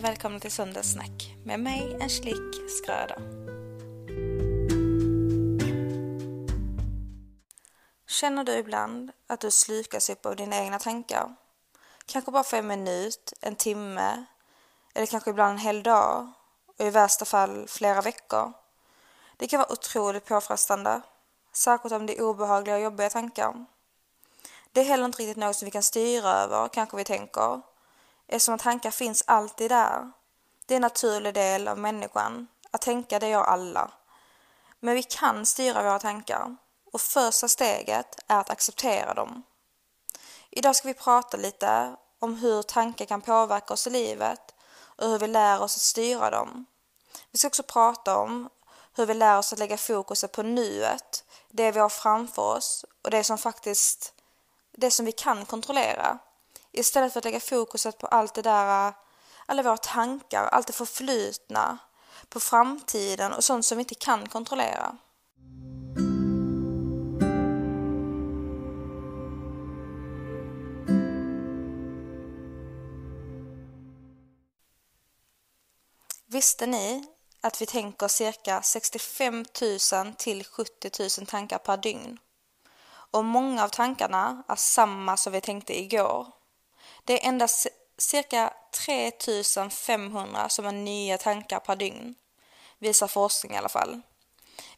och 0.00 0.04
välkomna 0.04 0.40
till 0.40 0.52
Söndagssnack 0.52 1.34
med 1.44 1.60
mig 1.60 1.98
Angelique 2.00 2.68
Skröder. 2.68 3.16
Känner 8.08 8.44
du 8.44 8.52
ibland 8.52 9.12
att 9.26 9.40
du 9.40 9.50
slukas 9.50 10.10
upp 10.10 10.26
av 10.26 10.36
dina 10.36 10.56
egna 10.56 10.78
tankar? 10.78 11.34
Kanske 12.06 12.30
bara 12.30 12.42
för 12.42 12.56
en 12.56 12.66
minut, 12.66 13.32
en 13.40 13.56
timme 13.56 14.24
eller 14.94 15.06
kanske 15.06 15.30
ibland 15.30 15.52
en 15.52 15.58
hel 15.58 15.82
dag 15.82 16.32
och 16.78 16.86
i 16.86 16.90
värsta 16.90 17.24
fall 17.24 17.68
flera 17.68 18.00
veckor. 18.00 18.52
Det 19.36 19.46
kan 19.46 19.58
vara 19.58 19.72
otroligt 19.72 20.24
påfrestande, 20.24 21.00
särskilt 21.52 21.94
om 21.94 22.06
det 22.06 22.18
är 22.18 22.22
obehagliga 22.22 22.74
och 22.74 22.82
jobbiga 22.82 23.10
tankar. 23.10 23.66
Det 24.72 24.80
är 24.80 24.84
heller 24.84 25.04
inte 25.04 25.22
riktigt 25.22 25.36
något 25.36 25.56
som 25.56 25.66
vi 25.66 25.70
kan 25.70 25.82
styra 25.82 26.30
över, 26.30 26.68
kanske 26.68 26.96
vi 26.96 27.04
tänker, 27.04 27.69
eftersom 28.30 28.58
tankar 28.58 28.90
finns 28.90 29.24
alltid 29.26 29.70
där. 29.70 30.12
Det 30.66 30.74
är 30.74 30.76
en 30.76 30.82
naturlig 30.82 31.34
del 31.34 31.68
av 31.68 31.78
människan. 31.78 32.48
Att 32.70 32.82
tänka, 32.82 33.18
det 33.18 33.28
gör 33.28 33.42
alla. 33.42 33.90
Men 34.80 34.94
vi 34.94 35.02
kan 35.02 35.46
styra 35.46 35.82
våra 35.82 35.98
tankar 35.98 36.56
och 36.92 37.00
första 37.00 37.48
steget 37.48 38.18
är 38.26 38.38
att 38.38 38.50
acceptera 38.50 39.14
dem. 39.14 39.42
Idag 40.50 40.76
ska 40.76 40.88
vi 40.88 40.94
prata 40.94 41.36
lite 41.36 41.96
om 42.18 42.34
hur 42.34 42.62
tankar 42.62 43.04
kan 43.04 43.20
påverka 43.20 43.74
oss 43.74 43.86
i 43.86 43.90
livet 43.90 44.54
och 44.80 45.08
hur 45.08 45.18
vi 45.18 45.26
lär 45.26 45.62
oss 45.62 45.76
att 45.76 45.82
styra 45.82 46.30
dem. 46.30 46.66
Vi 47.30 47.38
ska 47.38 47.48
också 47.48 47.62
prata 47.62 48.18
om 48.18 48.48
hur 48.94 49.06
vi 49.06 49.14
lär 49.14 49.38
oss 49.38 49.52
att 49.52 49.58
lägga 49.58 49.76
fokuset 49.76 50.32
på 50.32 50.42
nuet, 50.42 51.24
det 51.48 51.72
vi 51.72 51.80
har 51.80 51.88
framför 51.88 52.42
oss 52.42 52.84
och 53.02 53.10
det 53.10 53.24
som 53.24 53.38
faktiskt, 53.38 54.14
det 54.72 54.90
som 54.90 55.06
vi 55.06 55.12
kan 55.12 55.46
kontrollera. 55.46 56.18
Istället 56.72 57.12
för 57.12 57.18
att 57.18 57.24
lägga 57.24 57.40
fokuset 57.40 57.98
på 57.98 58.06
allt 58.06 58.34
det 58.34 58.42
där, 58.42 58.92
alla 59.46 59.62
våra 59.62 59.76
tankar, 59.76 60.44
allt 60.44 60.66
det 60.66 60.72
förflutna, 60.72 61.78
på 62.28 62.40
framtiden 62.40 63.32
och 63.32 63.44
sånt 63.44 63.64
som 63.64 63.78
vi 63.78 63.82
inte 63.82 63.94
kan 63.94 64.28
kontrollera. 64.28 64.96
Visste 76.26 76.66
ni 76.66 77.04
att 77.40 77.62
vi 77.62 77.66
tänker 77.66 78.08
cirka 78.08 78.62
65 78.62 79.44
000 79.92 80.14
till 80.14 80.44
70 80.44 80.90
000 81.18 81.26
tankar 81.26 81.58
per 81.58 81.76
dygn? 81.76 82.18
Och 83.12 83.24
många 83.24 83.64
av 83.64 83.68
tankarna 83.68 84.42
är 84.48 84.56
samma 84.56 85.16
som 85.16 85.32
vi 85.32 85.40
tänkte 85.40 85.80
igår. 85.80 86.26
Det 87.04 87.24
är 87.24 87.28
endast 87.28 87.66
cirka 87.98 88.52
3500 88.86 90.48
som 90.48 90.66
är 90.66 90.72
nya 90.72 91.18
tankar 91.18 91.60
per 91.60 91.76
dygn, 91.76 92.14
visar 92.78 93.06
forskning 93.06 93.52
i 93.52 93.56
alla 93.56 93.68
fall. 93.68 94.00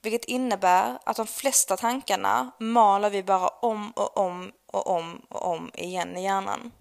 Vilket 0.01 0.25
innebär 0.25 0.99
att 1.05 1.17
de 1.17 1.27
flesta 1.27 1.77
tankarna 1.77 2.51
maler 2.59 3.11
vi 3.11 3.23
bara 3.23 3.49
om 3.49 3.91
och 3.91 4.17
om 4.17 4.53
och 4.67 4.87
om 4.87 5.23
och 5.29 5.47
om 5.47 5.71
igen 5.75 6.17
i 6.17 6.23
hjärnan. 6.23 6.73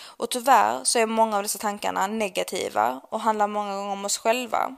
Och 0.00 0.30
tyvärr 0.30 0.84
så 0.84 0.98
är 0.98 1.06
många 1.06 1.36
av 1.36 1.42
dessa 1.42 1.58
tankarna 1.58 2.06
negativa 2.06 3.00
och 3.10 3.20
handlar 3.20 3.46
många 3.46 3.74
gånger 3.74 3.92
om 3.92 4.04
oss 4.04 4.18
själva. 4.18 4.76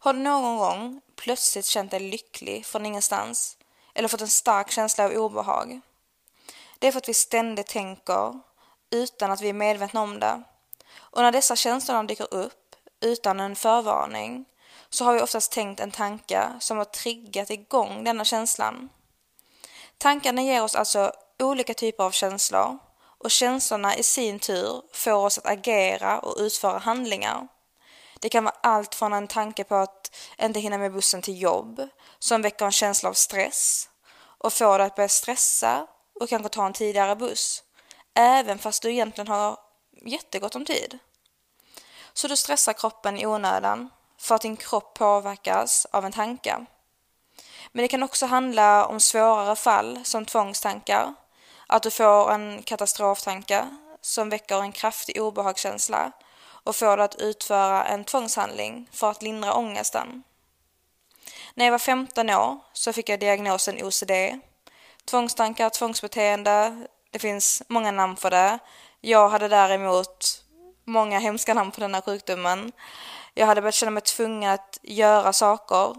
Har 0.00 0.12
du 0.12 0.18
någon 0.18 0.58
gång 0.58 1.00
plötsligt 1.16 1.66
känt 1.66 1.90
dig 1.90 2.00
lycklig 2.00 2.66
från 2.66 2.86
ingenstans 2.86 3.56
eller 3.94 4.08
fått 4.08 4.20
en 4.20 4.28
stark 4.28 4.70
känsla 4.70 5.04
av 5.04 5.10
obehag? 5.10 5.80
Det 6.78 6.86
är 6.86 6.92
för 6.92 6.98
att 6.98 7.08
vi 7.08 7.14
ständigt 7.14 7.66
tänker 7.66 8.40
utan 8.90 9.30
att 9.30 9.40
vi 9.40 9.48
är 9.48 9.52
medvetna 9.52 10.02
om 10.02 10.20
det. 10.20 10.42
Och 10.96 11.22
när 11.22 11.32
dessa 11.32 11.56
känslor 11.56 12.02
dyker 12.02 12.34
upp 12.34 12.76
utan 13.00 13.40
en 13.40 13.56
förvarning 13.56 14.44
så 14.90 15.04
har 15.04 15.14
vi 15.14 15.20
oftast 15.20 15.52
tänkt 15.52 15.80
en 15.80 15.90
tanke 15.90 16.48
som 16.60 16.78
har 16.78 16.84
triggat 16.84 17.50
igång 17.50 18.04
denna 18.04 18.24
känslan. 18.24 18.88
Tankarna 19.98 20.42
ger 20.42 20.62
oss 20.62 20.74
alltså 20.74 21.12
olika 21.38 21.74
typer 21.74 22.04
av 22.04 22.10
känslor 22.10 22.78
och 23.18 23.30
känslorna 23.30 23.96
i 23.96 24.02
sin 24.02 24.38
tur 24.38 24.82
får 24.92 25.12
oss 25.12 25.38
att 25.38 25.46
agera 25.46 26.18
och 26.18 26.36
utföra 26.38 26.78
handlingar. 26.78 27.48
Det 28.20 28.28
kan 28.28 28.44
vara 28.44 28.54
allt 28.62 28.94
från 28.94 29.12
en 29.12 29.28
tanke 29.28 29.64
på 29.64 29.74
att 29.74 30.16
inte 30.38 30.60
hinna 30.60 30.78
med 30.78 30.92
bussen 30.92 31.22
till 31.22 31.42
jobb 31.42 31.88
som 32.18 32.42
väcker 32.42 32.64
en 32.64 32.72
känsla 32.72 33.08
av 33.08 33.14
stress 33.14 33.88
och 34.38 34.52
får 34.52 34.78
dig 34.78 34.86
att 34.86 34.96
börja 34.96 35.08
stressa 35.08 35.86
och 36.20 36.28
kanske 36.28 36.48
ta 36.48 36.66
en 36.66 36.72
tidigare 36.72 37.16
buss 37.16 37.62
även 38.18 38.58
fast 38.58 38.82
du 38.82 38.90
egentligen 38.90 39.28
har 39.28 39.56
jättegott 40.04 40.54
om 40.54 40.64
tid. 40.64 40.98
Så 42.12 42.28
du 42.28 42.36
stressar 42.36 42.72
kroppen 42.72 43.18
i 43.18 43.26
onödan 43.26 43.90
för 44.18 44.34
att 44.34 44.42
din 44.42 44.56
kropp 44.56 44.94
påverkas 44.94 45.86
av 45.92 46.04
en 46.04 46.12
tanke. 46.12 46.66
Men 47.72 47.82
det 47.82 47.88
kan 47.88 48.02
också 48.02 48.26
handla 48.26 48.86
om 48.86 49.00
svårare 49.00 49.56
fall 49.56 50.00
som 50.04 50.24
tvångstankar 50.24 51.14
att 51.66 51.82
du 51.82 51.90
får 51.90 52.32
en 52.32 52.62
katastroftanke 52.62 53.64
som 54.00 54.28
väcker 54.28 54.60
en 54.60 54.72
kraftig 54.72 55.22
obehagskänsla 55.22 56.12
och 56.64 56.76
får 56.76 56.96
dig 56.96 57.04
att 57.04 57.20
utföra 57.20 57.84
en 57.84 58.04
tvångshandling 58.04 58.88
för 58.92 59.10
att 59.10 59.22
lindra 59.22 59.54
ångesten. 59.54 60.22
När 61.54 61.64
jag 61.64 61.72
var 61.72 61.78
15 61.78 62.30
år 62.30 62.58
så 62.72 62.92
fick 62.92 63.08
jag 63.08 63.20
diagnosen 63.20 63.82
OCD. 63.82 64.12
Tvångstankar, 65.04 65.70
tvångsbeteende, 65.70 66.86
det 67.10 67.18
finns 67.18 67.62
många 67.68 67.90
namn 67.90 68.16
för 68.16 68.30
det. 68.30 68.58
Jag 69.00 69.28
hade 69.28 69.48
däremot 69.48 70.44
många 70.84 71.18
hemska 71.18 71.54
namn 71.54 71.70
på 71.70 71.80
den 71.80 71.94
här 71.94 72.00
sjukdomen. 72.00 72.72
Jag 73.34 73.46
hade 73.46 73.60
börjat 73.60 73.74
känna 73.74 73.90
mig 73.90 74.02
tvungen 74.02 74.50
att 74.50 74.78
göra 74.82 75.32
saker 75.32 75.94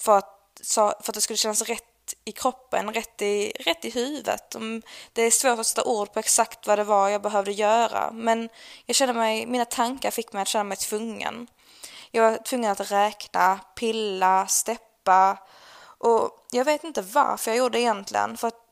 för 0.00 0.18
att, 0.18 0.60
för 0.74 0.88
att 0.88 1.14
det 1.14 1.20
skulle 1.20 1.36
kännas 1.36 1.62
rätt 1.62 1.84
i 2.24 2.32
kroppen, 2.32 2.94
rätt 2.94 3.22
i, 3.22 3.50
rätt 3.50 3.84
i 3.84 3.90
huvudet. 3.90 4.56
Det 5.12 5.22
är 5.22 5.30
svårt 5.30 5.58
att 5.58 5.66
sätta 5.66 5.84
ord 5.84 6.12
på 6.12 6.18
exakt 6.18 6.66
vad 6.66 6.78
det 6.78 6.84
var 6.84 7.08
jag 7.08 7.22
behövde 7.22 7.52
göra, 7.52 8.10
men 8.12 8.48
jag 8.86 8.96
kände 8.96 9.14
mig, 9.14 9.46
mina 9.46 9.64
tankar 9.64 10.10
fick 10.10 10.32
mig 10.32 10.42
att 10.42 10.48
känna 10.48 10.64
mig 10.64 10.76
tvungen. 10.76 11.46
Jag 12.10 12.30
var 12.30 12.38
tvungen 12.38 12.70
att 12.70 12.90
räkna, 12.90 13.60
pilla, 13.74 14.46
steppa 14.46 15.38
och 15.98 16.46
jag 16.50 16.64
vet 16.64 16.84
inte 16.84 17.02
varför 17.02 17.50
jag 17.50 17.58
gjorde 17.58 17.78
det 17.78 17.82
egentligen, 17.82 18.36
för 18.36 18.48
att 18.48 18.69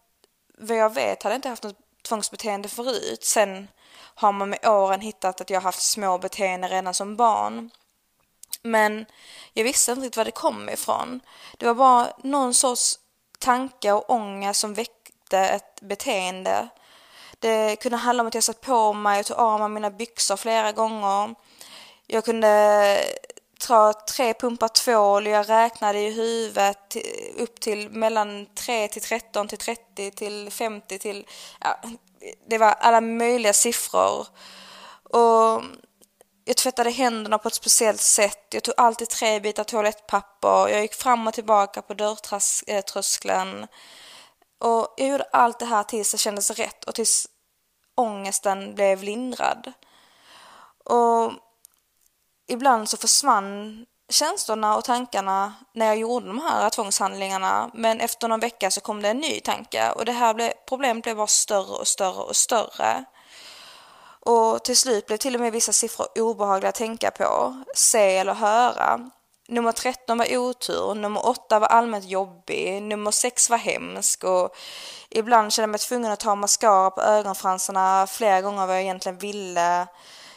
vad 0.61 0.77
jag 0.77 0.95
vet 0.95 1.23
hade 1.23 1.33
jag 1.35 1.39
inte 1.39 1.49
haft 1.49 1.63
något 1.63 1.77
tvångsbeteende 2.09 2.69
förut. 2.69 3.25
Sen 3.25 3.69
har 4.15 4.33
man 4.33 4.51
med 4.51 4.67
åren 4.67 5.01
hittat 5.01 5.41
att 5.41 5.51
jag 5.51 5.61
haft 5.61 5.83
små 5.83 6.19
beteenden 6.19 6.71
redan 6.71 6.95
som 6.95 7.17
barn. 7.17 7.71
Men 8.63 9.07
jag 9.53 9.65
visste 9.65 9.93
inte 9.93 10.05
riktigt 10.05 10.17
var 10.17 10.25
det 10.25 10.31
kom 10.31 10.69
ifrån. 10.69 11.21
Det 11.59 11.67
var 11.67 11.75
bara 11.75 12.13
någon 12.23 12.55
sorts 12.55 12.99
tanke 13.39 13.93
och 13.93 14.11
ångest 14.11 14.61
som 14.61 14.75
väckte 14.75 15.39
ett 15.39 15.81
beteende. 15.81 16.69
Det 17.39 17.77
kunde 17.77 17.97
handla 17.97 18.21
om 18.21 18.27
att 18.27 18.35
jag 18.35 18.45
satt 18.45 18.61
på 18.61 18.93
mig 18.93 19.21
och 19.21 19.27
tog 19.27 19.37
av 19.37 19.61
mig 19.61 19.69
mina 19.69 19.91
byxor 19.91 20.37
flera 20.37 20.73
gånger. 20.73 21.35
Jag 22.07 22.25
kunde 22.25 22.99
ta 23.59 23.93
tre 23.93 24.35
pumpar 24.35 24.69
tvål 24.69 25.27
och 25.27 25.33
jag 25.33 25.49
räknade 25.49 25.99
i 25.99 26.11
huvudet 26.11 26.97
upp 27.37 27.61
till 27.61 27.91
mellan 27.91 28.47
3 28.47 28.89
till 28.89 29.03
13 29.03 29.49
till 29.49 29.59
30 29.59 30.11
till 30.11 30.51
50 30.53 30.99
till... 30.99 31.27
Ja, 31.61 31.81
det 32.49 32.59
var 32.59 32.73
alla 32.73 33.01
möjliga 33.01 33.53
siffror. 33.53 34.27
Och 35.03 35.63
jag 36.45 36.57
tvättade 36.57 36.91
händerna 36.91 37.39
på 37.39 37.49
ett 37.49 37.55
speciellt 37.55 38.01
sätt. 38.01 38.47
Jag 38.51 38.63
tog 38.63 38.75
alltid 38.77 39.09
tre 39.09 39.41
bitar 39.41 39.65
toalettpapper. 39.65 40.69
Jag 40.69 40.83
gick 40.83 40.95
fram 40.95 41.27
och 41.27 41.35
tillbaka 41.35 41.83
på 41.83 41.95
dörrtröskeln. 41.95 43.63
Eh, 43.63 43.69
och 44.69 44.95
jag 44.97 45.09
gjorde 45.09 45.25
allt 45.33 45.59
det 45.59 45.67
här 45.67 45.83
tills 45.83 46.13
det 46.13 46.19
kändes 46.19 46.51
rätt 46.51 46.85
och 46.85 46.95
tills 46.95 47.27
ångesten 47.95 48.75
blev 48.75 49.03
lindrad. 49.03 49.73
Och 50.85 51.33
ibland 52.49 52.89
så 52.89 52.97
försvann 52.97 53.87
känslorna 54.09 54.77
och 54.77 54.85
tankarna 54.85 55.55
när 55.75 55.87
jag 55.87 55.97
gjorde 55.97 56.27
de 56.27 56.41
här 56.41 56.71
tvångshandlingarna 56.71 57.71
men 57.75 58.01
efter 58.01 58.29
någon 58.29 58.41
vecka 58.41 58.71
så 58.71 58.81
kom 58.81 59.03
det 59.03 59.09
en 59.09 59.19
ny 59.19 59.41
tanke 59.41 59.91
och 59.91 60.05
det 60.05 60.13
här 60.13 60.53
problemet 60.69 61.03
blev 61.03 61.17
bara 61.17 61.27
större 61.27 61.79
och 61.79 61.89
större 61.89 62.23
och 62.23 62.37
större. 62.37 63.05
Och 64.21 64.65
till 64.65 64.77
slut 64.77 65.07
blev 65.07 65.17
till 65.17 65.35
och 65.35 65.41
med 65.41 65.53
vissa 65.53 65.73
siffror 65.73 66.07
obehagliga 66.19 66.69
att 66.69 66.75
tänka 66.75 67.11
på, 67.11 67.57
se 67.75 68.17
eller 68.17 68.35
höra. 68.35 69.11
Nummer 69.49 69.73
13 69.73 70.19
var 70.19 70.37
otur, 70.37 70.95
nummer 70.95 71.29
8 71.29 71.59
var 71.59 71.67
allmänt 71.67 72.05
jobbig, 72.05 72.83
nummer 72.83 73.11
6 73.11 73.51
var 73.51 73.57
hemsk 73.57 74.25
och 74.25 74.57
ibland 75.11 75.53
kände 75.53 75.63
jag 75.63 75.71
mig 75.71 75.79
tvungen 75.79 76.13
att 76.13 76.21
ta 76.21 76.35
mascara 76.35 76.91
på 76.91 77.03
ögonfransarna 77.03 78.07
flera 78.07 78.41
gånger 78.41 78.67
vad 78.67 78.77
jag 78.77 78.83
egentligen 78.83 79.19
ville. 79.19 79.87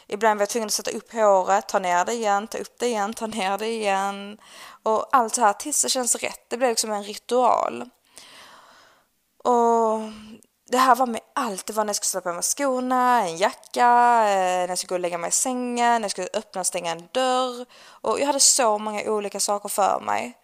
Ibland 0.06 0.38
var 0.38 0.42
jag 0.42 0.48
tvungen 0.48 0.66
att 0.66 0.72
sätta 0.72 0.90
upp 0.90 1.12
håret, 1.12 1.68
ta 1.68 1.78
ner 1.78 2.04
det 2.04 2.12
igen, 2.12 2.48
ta 2.48 2.58
upp 2.58 2.78
det 2.78 2.86
igen, 2.86 3.14
ta 3.14 3.26
ner 3.26 3.58
det 3.58 3.68
igen. 3.68 4.38
Och 4.82 5.06
allt 5.12 5.34
det 5.34 5.40
här 5.40 5.52
tills 5.52 5.82
det 5.82 5.88
känns 5.88 6.14
rätt. 6.14 6.50
Det 6.50 6.56
blev 6.56 6.70
liksom 6.70 6.92
en 6.92 7.04
ritual. 7.04 7.84
Och 9.44 10.00
det 10.70 10.78
här 10.78 10.94
var 10.94 11.06
med 11.06 11.20
allt. 11.34 11.66
Det 11.66 11.72
var 11.72 11.84
när 11.84 11.88
jag 11.88 11.96
skulle 11.96 12.06
sätta 12.06 12.30
på 12.30 12.34
mig 12.34 12.42
skorna, 12.42 13.28
en 13.28 13.36
jacka, 13.36 13.88
eh, 14.28 14.60
när 14.62 14.68
jag 14.68 14.78
skulle 14.78 14.88
gå 14.88 14.94
och 14.94 15.00
lägga 15.00 15.18
mig 15.18 15.28
i 15.28 15.32
sängen, 15.32 16.00
när 16.00 16.00
jag 16.00 16.10
skulle 16.10 16.28
öppna 16.34 16.60
och 16.60 16.66
stänga 16.66 16.92
en 16.92 17.08
dörr. 17.12 17.66
Och 17.84 18.20
jag 18.20 18.26
hade 18.26 18.40
så 18.40 18.78
många 18.78 19.10
olika 19.10 19.40
saker 19.40 19.68
för 19.68 20.00
mig. 20.00 20.38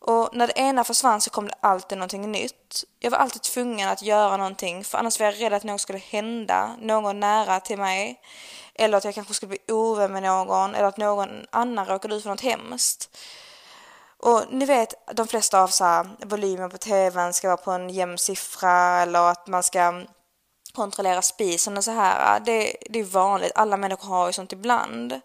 Och 0.00 0.28
när 0.32 0.46
det 0.46 0.58
ena 0.58 0.84
försvann 0.84 1.20
så 1.20 1.30
kom 1.30 1.48
det 1.48 1.54
alltid 1.60 1.98
någonting 1.98 2.32
nytt. 2.32 2.84
Jag 2.98 3.10
var 3.10 3.18
alltid 3.18 3.42
tvungen 3.42 3.88
att 3.88 4.02
göra 4.02 4.36
någonting 4.36 4.84
för 4.84 4.98
annars 4.98 5.20
var 5.20 5.26
jag 5.26 5.40
rädd 5.40 5.52
att 5.52 5.64
något 5.64 5.80
skulle 5.80 5.98
hända, 5.98 6.76
någon 6.80 7.20
nära 7.20 7.60
till 7.60 7.78
mig. 7.78 8.20
Eller 8.78 8.98
att 8.98 9.04
jag 9.04 9.14
kanske 9.14 9.34
skulle 9.34 9.48
bli 9.48 9.74
ovän 9.74 10.12
med 10.12 10.22
någon 10.22 10.74
eller 10.74 10.88
att 10.88 10.96
någon 10.96 11.46
annan 11.50 11.86
råkade 11.86 12.14
ut 12.14 12.22
för 12.22 12.30
något 12.30 12.40
hemskt. 12.40 13.18
Och 14.18 14.42
ni 14.50 14.64
vet, 14.64 14.94
de 15.14 15.28
flesta 15.28 15.62
av 15.62 15.68
så 15.68 15.84
här, 15.84 16.08
volymen 16.24 16.70
på 16.70 16.78
tvn 16.78 17.32
ska 17.32 17.48
vara 17.48 17.56
på 17.56 17.70
en 17.70 17.90
jämn 17.90 18.18
siffra 18.18 19.02
eller 19.02 19.30
att 19.30 19.46
man 19.46 19.62
ska 19.62 20.02
kontrollera 20.72 21.22
spisen 21.22 21.76
och 21.76 21.84
så 21.84 21.90
här. 21.90 22.40
Det, 22.40 22.76
det 22.90 22.98
är 22.98 23.04
vanligt, 23.04 23.52
alla 23.54 23.76
människor 23.76 24.08
har 24.08 24.26
ju 24.26 24.32
sånt 24.32 24.52
ibland. 24.52 25.20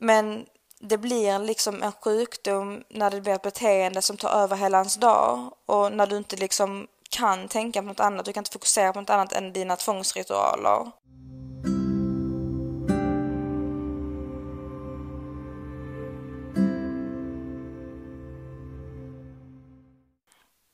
Men 0.00 0.46
det 0.80 0.98
blir 0.98 1.38
liksom 1.38 1.82
en 1.82 1.92
sjukdom 1.92 2.84
när 2.90 3.10
det 3.10 3.20
blir 3.20 3.32
ett 3.32 3.42
beteende 3.42 4.02
som 4.02 4.16
tar 4.16 4.30
över 4.30 4.56
hela 4.56 4.78
ens 4.78 4.96
dag 4.96 5.50
och 5.66 5.92
när 5.92 6.06
du 6.06 6.16
inte 6.16 6.36
liksom 6.36 6.86
kan 7.10 7.48
tänka 7.48 7.80
på 7.82 7.88
något 7.88 8.00
annat, 8.00 8.26
du 8.26 8.32
kan 8.32 8.40
inte 8.40 8.50
fokusera 8.50 8.92
på 8.92 9.00
något 9.00 9.10
annat 9.10 9.32
än 9.32 9.52
dina 9.52 9.76
tvångsritualer. 9.76 10.90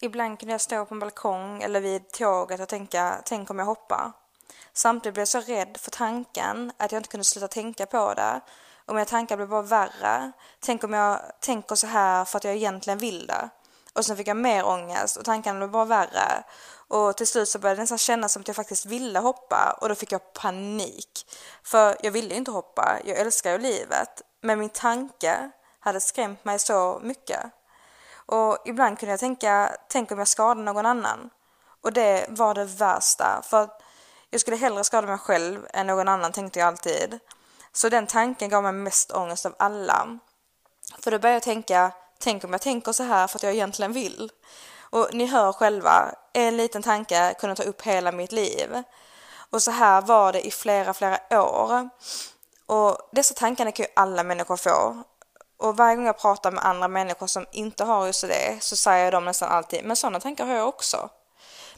Ibland 0.03 0.39
kunde 0.39 0.53
jag 0.53 0.61
stå 0.61 0.85
på 0.85 0.95
en 0.95 0.99
balkong 0.99 1.63
eller 1.63 1.81
vid 1.81 2.11
tåget 2.11 2.61
och 2.61 2.69
tänka, 2.69 3.23
tänk 3.25 3.51
om 3.51 3.59
jag 3.59 3.67
hoppar. 3.67 4.13
Samtidigt 4.73 5.15
blev 5.15 5.21
jag 5.21 5.29
så 5.29 5.41
rädd 5.41 5.77
för 5.81 5.91
tanken 5.91 6.73
att 6.77 6.93
jag 6.93 6.99
inte 6.99 7.09
kunde 7.09 7.25
sluta 7.25 7.49
tänka 7.49 7.87
på 7.87 8.15
det. 8.15 8.41
Och 8.87 8.95
mina 8.95 9.05
tankar 9.05 9.37
blev 9.37 9.49
bara 9.49 9.63
värre. 9.63 10.33
Tänk 10.61 10.85
om 10.85 10.93
jag 10.93 11.21
tänker 11.41 11.75
så 11.75 11.87
här 11.87 12.25
för 12.25 12.37
att 12.37 12.45
jag 12.45 12.55
egentligen 12.55 12.99
vill 12.99 13.27
det. 13.27 13.51
Och 13.93 14.05
sen 14.05 14.17
fick 14.17 14.29
jag 14.29 14.37
mer 14.37 14.67
ångest 14.67 15.17
och 15.17 15.25
tankarna 15.25 15.59
blev 15.59 15.71
bara 15.71 15.85
värre. 15.85 16.45
Och 16.89 17.17
till 17.17 17.27
slut 17.27 17.49
så 17.49 17.59
började 17.59 17.77
det 17.77 17.83
nästan 17.83 17.99
kännas 17.99 18.33
som 18.33 18.41
att 18.41 18.49
jag 18.49 18.57
faktiskt 18.57 18.87
ville 18.87 19.19
hoppa 19.19 19.79
och 19.81 19.89
då 19.89 19.95
fick 19.95 20.13
jag 20.13 20.33
panik. 20.33 21.27
För 21.63 21.97
jag 22.03 22.11
ville 22.11 22.29
ju 22.29 22.37
inte 22.37 22.51
hoppa, 22.51 22.99
jag 23.05 23.19
älskar 23.19 23.53
ju 23.53 23.59
livet. 23.59 24.23
Men 24.41 24.59
min 24.59 24.69
tanke 24.69 25.51
hade 25.81 26.01
skrämt 26.01 26.45
mig 26.45 26.59
så 26.59 27.01
mycket. 27.03 27.41
Och 28.31 28.59
ibland 28.65 28.99
kunde 28.99 29.13
jag 29.13 29.21
tänka, 29.21 29.77
tänk 29.89 30.13
om 30.13 30.19
jag 30.19 30.29
skadar 30.29 30.63
någon 30.63 30.87
annan. 30.87 31.31
Och 31.83 31.93
det 31.93 32.27
var 32.29 32.55
det 32.55 32.65
värsta. 32.65 33.43
För 33.45 33.69
jag 34.31 34.41
skulle 34.41 34.57
hellre 34.57 34.85
skada 34.85 35.07
mig 35.07 35.19
själv 35.19 35.67
än 35.73 35.87
någon 35.87 36.09
annan 36.09 36.33
tänkte 36.33 36.59
jag 36.59 36.69
alltid. 36.69 37.19
Så 37.73 37.89
den 37.89 38.07
tanken 38.07 38.49
gav 38.49 38.63
mig 38.63 38.73
mest 38.73 39.13
ångest 39.13 39.47
av 39.47 39.55
alla. 39.59 40.19
För 40.99 41.11
då 41.11 41.19
började 41.19 41.37
jag 41.37 41.43
tänka, 41.43 41.93
tänk 42.19 42.45
om 42.45 42.53
jag 42.53 42.61
tänker 42.61 42.93
så 42.93 43.03
här 43.03 43.27
för 43.27 43.39
att 43.39 43.43
jag 43.43 43.53
egentligen 43.53 43.93
vill. 43.93 44.31
Och 44.91 45.09
ni 45.13 45.27
hör 45.27 45.53
själva, 45.53 46.15
en 46.33 46.57
liten 46.57 46.83
tanke 46.83 47.35
kunde 47.41 47.57
ta 47.57 47.63
upp 47.63 47.83
hela 47.83 48.13
mitt 48.13 48.33
liv. 48.33 48.83
Och 49.51 49.63
så 49.63 49.71
här 49.71 50.03
var 50.03 50.33
det 50.33 50.47
i 50.47 50.51
flera, 50.51 50.95
flera 50.95 51.43
år. 51.43 51.89
Och 52.67 52.99
dessa 53.13 53.35
tankarna 53.35 53.73
kan 53.73 53.85
ju 53.85 53.93
alla 53.97 54.23
människor 54.23 54.57
få. 54.57 55.05
Och 55.61 55.77
varje 55.77 55.97
gång 55.97 56.07
jag 56.07 56.19
pratar 56.19 56.51
med 56.51 56.65
andra 56.65 56.89
människor 56.89 57.27
som 57.27 57.47
inte 57.53 57.85
har 57.85 58.09
OCD 58.09 58.33
så 58.61 58.77
säger 58.77 59.13
de 59.13 59.25
nästan 59.25 59.49
alltid, 59.49 59.85
men 59.85 59.97
sådana 59.97 60.21
tankar 60.21 60.47
har 60.47 60.55
jag 60.55 60.69
också. 60.69 61.11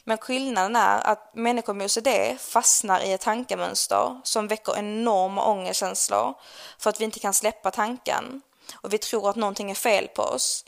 Men 0.03 0.17
skillnaden 0.17 0.75
är 0.75 1.07
att 1.07 1.35
människor 1.35 1.73
med 1.73 1.85
OCD 1.85 2.39
fastnar 2.39 3.01
i 3.01 3.13
ett 3.13 3.21
tankemönster 3.21 4.21
som 4.23 4.47
väcker 4.47 4.77
enorma 4.77 5.45
ångestkänslor 5.45 6.33
för 6.79 6.89
att 6.89 7.01
vi 7.01 7.05
inte 7.05 7.19
kan 7.19 7.33
släppa 7.33 7.71
tanken 7.71 8.41
och 8.75 8.93
vi 8.93 8.97
tror 8.97 9.29
att 9.29 9.35
någonting 9.35 9.71
är 9.71 9.75
fel 9.75 10.07
på 10.07 10.21
oss. 10.21 10.65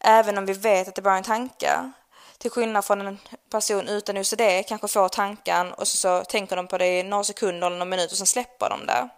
Även 0.00 0.38
om 0.38 0.46
vi 0.46 0.52
vet 0.52 0.88
att 0.88 0.94
det 0.94 1.02
bara 1.02 1.14
är 1.14 1.18
en 1.18 1.24
tanke. 1.24 1.92
Till 2.38 2.50
skillnad 2.50 2.84
från 2.84 3.00
en 3.00 3.18
person 3.50 3.88
utan 3.88 4.18
OCD 4.18 4.42
kanske 4.68 4.88
får 4.88 5.08
tanken 5.08 5.72
och 5.72 5.88
så, 5.88 5.96
så 5.96 6.24
tänker 6.24 6.56
de 6.56 6.66
på 6.66 6.78
det 6.78 6.98
i 6.98 7.02
några 7.02 7.24
sekunder 7.24 7.66
eller 7.66 7.78
någon 7.78 7.88
minut 7.88 8.12
och 8.12 8.18
sen 8.18 8.26
släpper 8.26 8.70
de 8.70 8.86
det. 8.86 9.08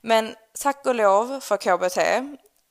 Men 0.00 0.34
tack 0.62 0.86
och 0.86 0.94
lov 0.94 1.40
för 1.40 1.56
KBT 1.56 1.98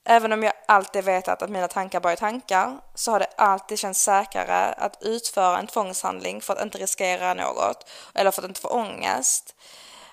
Även 0.05 0.33
om 0.33 0.43
jag 0.43 0.53
alltid 0.67 1.03
vetat 1.03 1.41
att 1.41 1.49
mina 1.49 1.67
tankar 1.67 1.99
bara 1.99 2.13
är 2.13 2.17
tankar 2.17 2.77
så 2.95 3.11
har 3.11 3.19
det 3.19 3.27
alltid 3.37 3.79
känts 3.79 4.01
säkrare 4.01 4.73
att 4.73 4.97
utföra 5.01 5.59
en 5.59 5.67
tvångshandling 5.67 6.41
för 6.41 6.53
att 6.53 6.61
inte 6.61 6.77
riskera 6.77 7.33
något 7.33 7.89
eller 8.13 8.31
för 8.31 8.41
att 8.41 8.47
inte 8.47 8.61
få 8.61 8.67
ångest. 8.67 9.55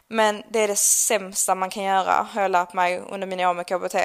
Men 0.08 0.42
det 0.50 0.58
är 0.58 0.68
det 0.68 0.76
sämsta 0.76 1.54
man 1.54 1.70
kan 1.70 1.82
göra 1.82 2.26
har 2.32 2.42
jag 2.42 2.50
lärt 2.50 2.72
mig 2.72 2.98
under 2.98 3.26
mina 3.26 3.50
år 3.50 3.54
med 3.54 3.66
KBT. 3.66 3.96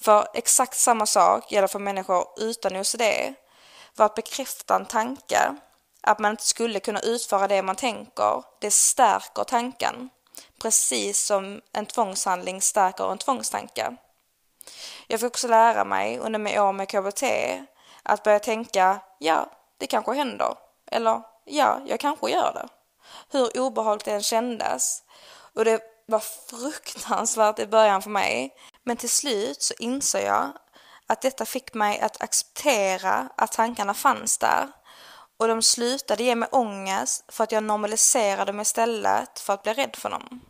För 0.00 0.26
exakt 0.34 0.76
samma 0.76 1.06
sak 1.06 1.52
gäller 1.52 1.68
för 1.68 1.78
människor 1.78 2.26
utan 2.36 2.76
OCD. 2.76 3.02
För 3.96 4.04
att 4.04 4.14
bekräfta 4.14 4.76
en 4.76 4.86
tanke, 4.86 5.56
att 6.00 6.18
man 6.18 6.30
inte 6.30 6.44
skulle 6.44 6.80
kunna 6.80 7.00
utföra 7.00 7.48
det 7.48 7.62
man 7.62 7.76
tänker, 7.76 8.42
det 8.60 8.70
stärker 8.70 9.44
tanken. 9.44 10.10
Precis 10.62 11.26
som 11.26 11.60
en 11.72 11.86
tvångshandling 11.86 12.62
stärker 12.62 13.12
en 13.12 13.18
tvångstanke. 13.18 13.96
Jag 15.06 15.20
fick 15.20 15.26
också 15.26 15.48
lära 15.48 15.84
mig 15.84 16.18
under 16.18 16.38
mina 16.38 16.64
år 16.64 16.72
med 16.72 16.88
KBT 16.88 17.22
att 18.02 18.22
börja 18.22 18.38
tänka, 18.38 19.00
ja, 19.18 19.50
det 19.78 19.86
kanske 19.86 20.12
händer. 20.12 20.54
Eller, 20.90 21.22
ja, 21.44 21.80
jag 21.86 22.00
kanske 22.00 22.30
gör 22.30 22.52
det. 22.52 22.68
Hur 23.30 23.60
obehagligt 23.60 24.04
det 24.04 24.12
än 24.12 24.22
kändes. 24.22 25.02
Och 25.54 25.64
det 25.64 25.80
var 26.06 26.20
fruktansvärt 26.20 27.58
i 27.58 27.66
början 27.66 28.02
för 28.02 28.10
mig. 28.10 28.54
Men 28.82 28.96
till 28.96 29.10
slut 29.10 29.62
så 29.62 29.74
insåg 29.78 30.22
jag 30.22 30.52
att 31.06 31.22
detta 31.22 31.44
fick 31.44 31.74
mig 31.74 32.00
att 32.00 32.22
acceptera 32.22 33.28
att 33.36 33.52
tankarna 33.52 33.94
fanns 33.94 34.38
där. 34.38 34.68
Och 35.36 35.48
de 35.48 35.62
slutade 35.62 36.22
ge 36.22 36.34
mig 36.34 36.48
ångest 36.52 37.24
för 37.28 37.44
att 37.44 37.52
jag 37.52 37.64
normaliserade 37.64 38.52
dem 38.52 38.60
istället 38.60 39.38
för 39.38 39.52
att 39.52 39.62
bli 39.62 39.72
rädd 39.72 39.96
för 39.96 40.10
dem. 40.10 40.40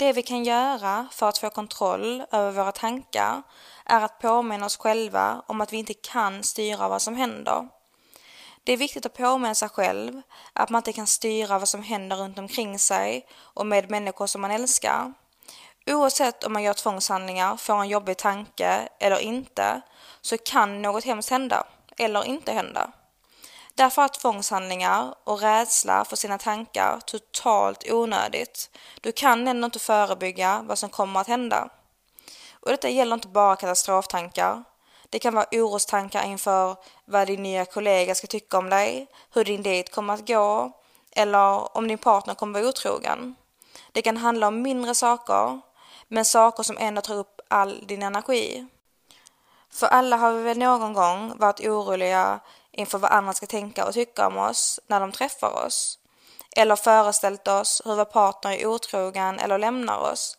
Det 0.00 0.12
vi 0.12 0.22
kan 0.22 0.44
göra 0.44 1.08
för 1.12 1.28
att 1.28 1.38
få 1.38 1.50
kontroll 1.50 2.24
över 2.32 2.50
våra 2.50 2.72
tankar 2.72 3.42
är 3.84 4.00
att 4.00 4.18
påminna 4.18 4.66
oss 4.66 4.76
själva 4.76 5.42
om 5.46 5.60
att 5.60 5.72
vi 5.72 5.76
inte 5.76 5.94
kan 5.94 6.42
styra 6.42 6.88
vad 6.88 7.02
som 7.02 7.16
händer. 7.16 7.68
Det 8.64 8.72
är 8.72 8.76
viktigt 8.76 9.06
att 9.06 9.16
påminna 9.16 9.54
sig 9.54 9.68
själv 9.68 10.22
att 10.52 10.70
man 10.70 10.78
inte 10.78 10.92
kan 10.92 11.06
styra 11.06 11.58
vad 11.58 11.68
som 11.68 11.82
händer 11.82 12.16
runt 12.16 12.38
omkring 12.38 12.78
sig 12.78 13.26
och 13.40 13.66
med 13.66 13.90
människor 13.90 14.26
som 14.26 14.40
man 14.40 14.50
älskar. 14.50 15.12
Oavsett 15.86 16.44
om 16.44 16.52
man 16.52 16.62
gör 16.62 16.74
tvångshandlingar, 16.74 17.56
får 17.56 17.80
en 17.80 17.88
jobbig 17.88 18.16
tanke 18.16 18.88
eller 19.00 19.18
inte 19.18 19.80
så 20.20 20.38
kan 20.38 20.82
något 20.82 21.04
hemskt 21.04 21.30
hända 21.30 21.66
eller 21.98 22.24
inte 22.24 22.52
hända. 22.52 22.92
Därför 23.80 24.02
är 24.02 24.08
tvångshandlingar 24.08 25.14
och 25.24 25.40
rädsla 25.40 26.04
för 26.04 26.16
sina 26.16 26.38
tankar 26.38 27.00
totalt 27.06 27.90
onödigt. 27.90 28.70
Du 29.00 29.12
kan 29.12 29.48
ändå 29.48 29.64
inte 29.64 29.78
förebygga 29.78 30.62
vad 30.64 30.78
som 30.78 30.90
kommer 30.90 31.20
att 31.20 31.26
hända. 31.26 31.68
Och 32.60 32.70
detta 32.70 32.88
gäller 32.88 33.14
inte 33.14 33.28
bara 33.28 33.56
katastroftankar. 33.56 34.64
Det 35.10 35.18
kan 35.18 35.34
vara 35.34 35.46
orostankar 35.52 36.24
inför 36.24 36.76
vad 37.04 37.26
din 37.26 37.42
nya 37.42 37.64
kollega 37.64 38.14
ska 38.14 38.26
tycka 38.26 38.58
om 38.58 38.70
dig, 38.70 39.06
hur 39.32 39.44
din 39.44 39.62
dejt 39.62 39.92
kommer 39.92 40.14
att 40.14 40.26
gå 40.28 40.72
eller 41.12 41.76
om 41.76 41.88
din 41.88 41.98
partner 41.98 42.34
kommer 42.34 42.60
vara 42.60 42.68
otrogen. 42.68 43.34
Det 43.92 44.02
kan 44.02 44.16
handla 44.16 44.48
om 44.48 44.62
mindre 44.62 44.94
saker, 44.94 45.60
men 46.08 46.24
saker 46.24 46.62
som 46.62 46.76
ändå 46.78 47.00
tar 47.00 47.14
upp 47.14 47.40
all 47.48 47.86
din 47.86 48.02
energi. 48.02 48.66
För 49.70 49.86
alla 49.86 50.16
har 50.16 50.32
vi 50.32 50.42
väl 50.42 50.58
någon 50.58 50.92
gång 50.92 51.32
varit 51.36 51.60
oroliga 51.60 52.40
inför 52.72 52.98
vad 52.98 53.10
andra 53.10 53.32
ska 53.32 53.46
tänka 53.46 53.86
och 53.86 53.94
tycka 53.94 54.26
om 54.26 54.36
oss 54.38 54.80
när 54.86 55.00
de 55.00 55.12
träffar 55.12 55.66
oss. 55.66 55.98
Eller 56.56 56.76
föreställt 56.76 57.48
oss 57.48 57.82
hur 57.84 57.94
vår 57.94 58.04
partner 58.04 58.52
är 58.52 58.66
otrogen 58.66 59.38
eller 59.38 59.58
lämnar 59.58 59.98
oss. 59.98 60.38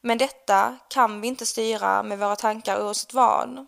Men 0.00 0.18
detta 0.18 0.78
kan 0.88 1.20
vi 1.20 1.28
inte 1.28 1.46
styra 1.46 2.02
med 2.02 2.18
våra 2.18 2.36
tankar 2.36 2.82
oavsett 2.82 3.14
vad. 3.14 3.66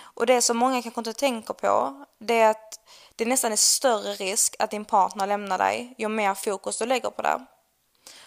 Och 0.00 0.26
det 0.26 0.42
som 0.42 0.56
många 0.56 0.82
kanske 0.82 1.00
inte 1.00 1.12
tänker 1.12 1.54
på, 1.54 2.04
det 2.18 2.40
är 2.40 2.50
att 2.50 2.80
det 3.16 3.24
nästan 3.24 3.52
är 3.52 3.56
större 3.56 4.14
risk 4.14 4.56
att 4.58 4.70
din 4.70 4.84
partner 4.84 5.26
lämnar 5.26 5.58
dig 5.58 5.94
ju 5.98 6.08
mer 6.08 6.34
fokus 6.34 6.78
du 6.78 6.86
lägger 6.86 7.10
på 7.10 7.22
det. 7.22 7.44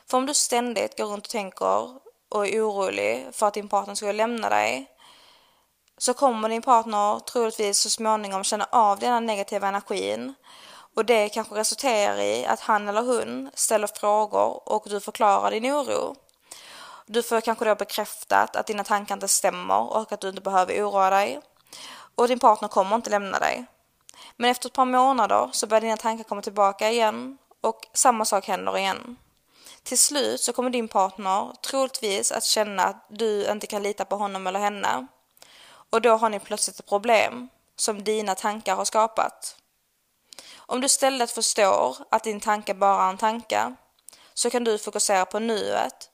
För 0.06 0.18
om 0.18 0.26
du 0.26 0.34
ständigt 0.34 0.98
går 0.98 1.06
runt 1.06 1.26
och 1.26 1.32
tänker 1.32 1.90
och 2.30 2.48
är 2.48 2.70
orolig 2.70 3.28
för 3.32 3.48
att 3.48 3.54
din 3.54 3.70
partner 3.70 3.96
ska 3.96 4.12
lämna 4.12 4.50
dig 4.50 4.88
så 6.02 6.14
kommer 6.14 6.50
din 6.50 6.62
partner 6.62 7.20
troligtvis 7.20 7.80
så 7.80 7.90
småningom 7.90 8.44
känna 8.44 8.68
av 8.72 9.00
den 9.00 9.26
negativa 9.26 9.68
energin 9.68 10.34
och 10.96 11.06
det 11.06 11.30
kanske 11.30 11.56
resulterar 11.56 12.18
i 12.18 12.46
att 12.46 12.60
han 12.60 12.88
eller 12.88 13.02
hon 13.02 13.50
ställer 13.54 13.88
frågor 13.88 14.70
och 14.70 14.86
du 14.90 15.00
förklarar 15.00 15.52
din 15.52 15.66
oro. 15.66 16.16
Du 17.06 17.24
får 17.24 17.42
kanske 17.42 17.66
då 17.66 17.76
bekräftat 17.76 18.56
att 18.56 18.68
dina 18.68 18.84
tankar 18.84 19.16
inte 19.16 19.28
stämmer 19.28 19.94
och 19.94 20.12
att 20.12 20.22
du 20.22 20.30
inte 20.30 20.42
behöver 20.42 20.74
oroa 20.74 21.10
dig. 21.10 21.42
Och 22.16 22.28
din 22.28 22.40
partner 22.40 22.68
kommer 22.68 22.96
inte 22.96 23.10
lämna 23.10 23.40
dig. 23.40 23.66
Men 24.38 24.50
efter 24.50 24.70
ett 24.70 24.74
par 24.74 24.86
månader 24.86 25.50
så 25.54 25.68
börjar 25.68 25.82
dina 25.82 25.98
tankar 25.98 26.24
komma 26.24 26.42
tillbaka 26.42 26.90
igen 26.90 27.38
och 27.62 27.88
samma 27.94 28.26
sak 28.26 28.48
händer 28.48 28.78
igen. 28.78 29.18
Till 29.84 29.98
slut 29.98 30.42
så 30.42 30.54
kommer 30.54 30.70
din 30.70 30.88
partner 30.88 31.52
troligtvis 31.62 32.32
att 32.32 32.44
känna 32.44 32.84
att 32.84 33.06
du 33.10 33.52
inte 33.52 33.68
kan 33.68 33.84
lita 33.84 34.06
på 34.06 34.16
honom 34.16 34.48
eller 34.48 34.60
henne. 34.60 35.08
Och 35.92 36.02
då 36.02 36.16
har 36.16 36.30
ni 36.30 36.40
plötsligt 36.40 36.80
ett 36.80 36.86
problem 36.90 37.50
som 37.76 38.04
dina 38.04 38.36
tankar 38.36 38.76
har 38.76 38.86
skapat. 38.86 39.58
Om 40.56 40.82
du 40.82 40.86
istället 40.86 41.32
förstår 41.32 41.98
att 42.12 42.24
din 42.24 42.40
tanke 42.40 42.74
bara 42.74 43.04
är 43.04 43.10
en 43.10 43.18
tanke 43.18 43.76
så 44.34 44.50
kan 44.50 44.64
du 44.64 44.78
fokusera 44.78 45.26
på 45.26 45.40
nuet, 45.40 46.10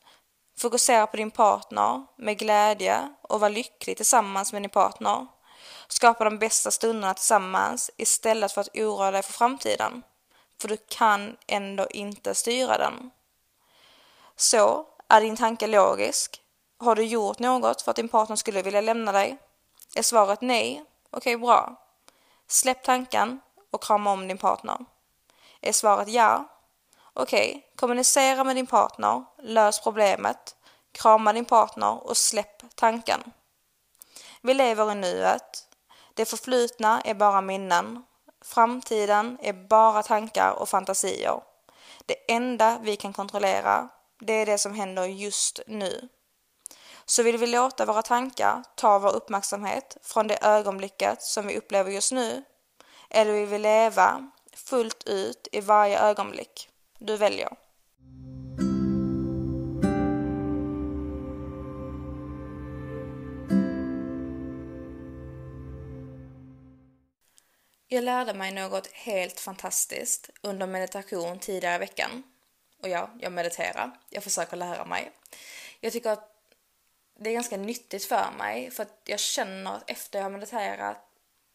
fokusera 0.59 1.07
på 1.07 1.17
din 1.17 1.31
partner 1.31 2.05
med 2.17 2.39
glädje 2.39 3.09
och 3.21 3.39
vara 3.39 3.49
lycklig 3.49 3.97
tillsammans 3.97 4.53
med 4.53 4.61
din 4.61 4.69
partner. 4.69 5.27
Skapa 5.87 6.23
de 6.23 6.39
bästa 6.39 6.71
stunderna 6.71 7.13
tillsammans 7.13 7.91
istället 7.97 8.51
för 8.51 8.61
att 8.61 8.77
oroa 8.77 9.11
dig 9.11 9.23
för 9.23 9.33
framtiden. 9.33 10.03
För 10.61 10.67
du 10.67 10.77
kan 10.77 11.37
ändå 11.47 11.87
inte 11.89 12.35
styra 12.35 12.77
den. 12.77 13.11
Så, 14.35 14.85
är 15.09 15.21
din 15.21 15.37
tanke 15.37 15.67
logisk? 15.67 16.41
Har 16.79 16.95
du 16.95 17.03
gjort 17.03 17.39
något 17.39 17.81
för 17.81 17.91
att 17.91 17.95
din 17.95 18.09
partner 18.09 18.35
skulle 18.35 18.61
vilja 18.61 18.81
lämna 18.81 19.11
dig? 19.11 19.37
Är 19.95 20.01
svaret 20.01 20.41
nej? 20.41 20.83
Okej, 21.11 21.35
okay, 21.35 21.45
bra. 21.45 21.75
Släpp 22.47 22.83
tanken 22.83 23.41
och 23.71 23.83
krama 23.83 24.11
om 24.11 24.27
din 24.27 24.37
partner. 24.37 24.77
Är 25.61 25.71
svaret 25.71 26.07
ja? 26.07 26.45
Okej, 27.13 27.49
okay, 27.49 27.61
kommunicera 27.75 28.43
med 28.43 28.55
din 28.55 28.67
partner, 28.67 29.25
lös 29.37 29.79
problemet, 29.79 30.55
krama 30.91 31.33
din 31.33 31.45
partner 31.45 32.07
och 32.07 32.17
släpp 32.17 32.75
tanken. 32.75 33.23
Vi 34.41 34.53
lever 34.53 34.91
i 34.91 34.95
nuet. 34.95 35.67
Det 36.13 36.25
förflutna 36.25 37.01
är 37.01 37.13
bara 37.13 37.41
minnen. 37.41 38.03
Framtiden 38.41 39.37
är 39.41 39.53
bara 39.53 40.03
tankar 40.03 40.51
och 40.51 40.69
fantasier. 40.69 41.41
Det 42.05 42.31
enda 42.31 42.79
vi 42.81 42.95
kan 42.95 43.13
kontrollera, 43.13 43.89
det 44.19 44.33
är 44.33 44.45
det 44.45 44.57
som 44.57 44.73
händer 44.73 45.05
just 45.05 45.59
nu. 45.67 46.09
Så 47.09 47.23
vill 47.23 47.37
vi 47.37 47.47
låta 47.47 47.85
våra 47.85 48.01
tankar 48.01 48.63
ta 48.75 48.99
vår 48.99 49.15
uppmärksamhet 49.15 49.97
från 50.01 50.27
det 50.27 50.37
ögonblicket 50.41 51.21
som 51.21 51.47
vi 51.47 51.57
upplever 51.57 51.91
just 51.91 52.11
nu, 52.11 52.43
eller 53.09 53.33
vill 53.33 53.45
vi 53.45 53.59
leva 53.59 54.31
fullt 54.53 55.03
ut 55.03 55.47
i 55.51 55.61
varje 55.61 55.99
ögonblick? 55.99 56.69
Du 56.99 57.17
väljer. 57.17 57.49
Jag 67.87 68.03
lärde 68.03 68.33
mig 68.33 68.51
något 68.51 68.87
helt 68.87 69.39
fantastiskt 69.39 70.29
under 70.41 70.67
meditation 70.67 71.39
tidigare 71.39 71.75
i 71.75 71.79
veckan. 71.79 72.23
Och 72.83 72.89
ja, 72.89 73.09
jag 73.19 73.31
mediterar. 73.31 73.91
Jag 74.09 74.23
försöker 74.23 74.57
lära 74.57 74.85
mig. 74.85 75.11
Jag 75.79 75.93
tycker 75.93 76.09
att 76.09 76.36
det 77.19 77.29
är 77.29 77.33
ganska 77.33 77.57
nyttigt 77.57 78.05
för 78.05 78.31
mig 78.37 78.71
för 78.71 78.83
att 78.83 79.01
jag 79.05 79.19
känner 79.19 79.73
att 79.73 79.89
efter 79.89 80.19
jag 80.19 80.25
har 80.25 80.29
mediterat 80.29 80.97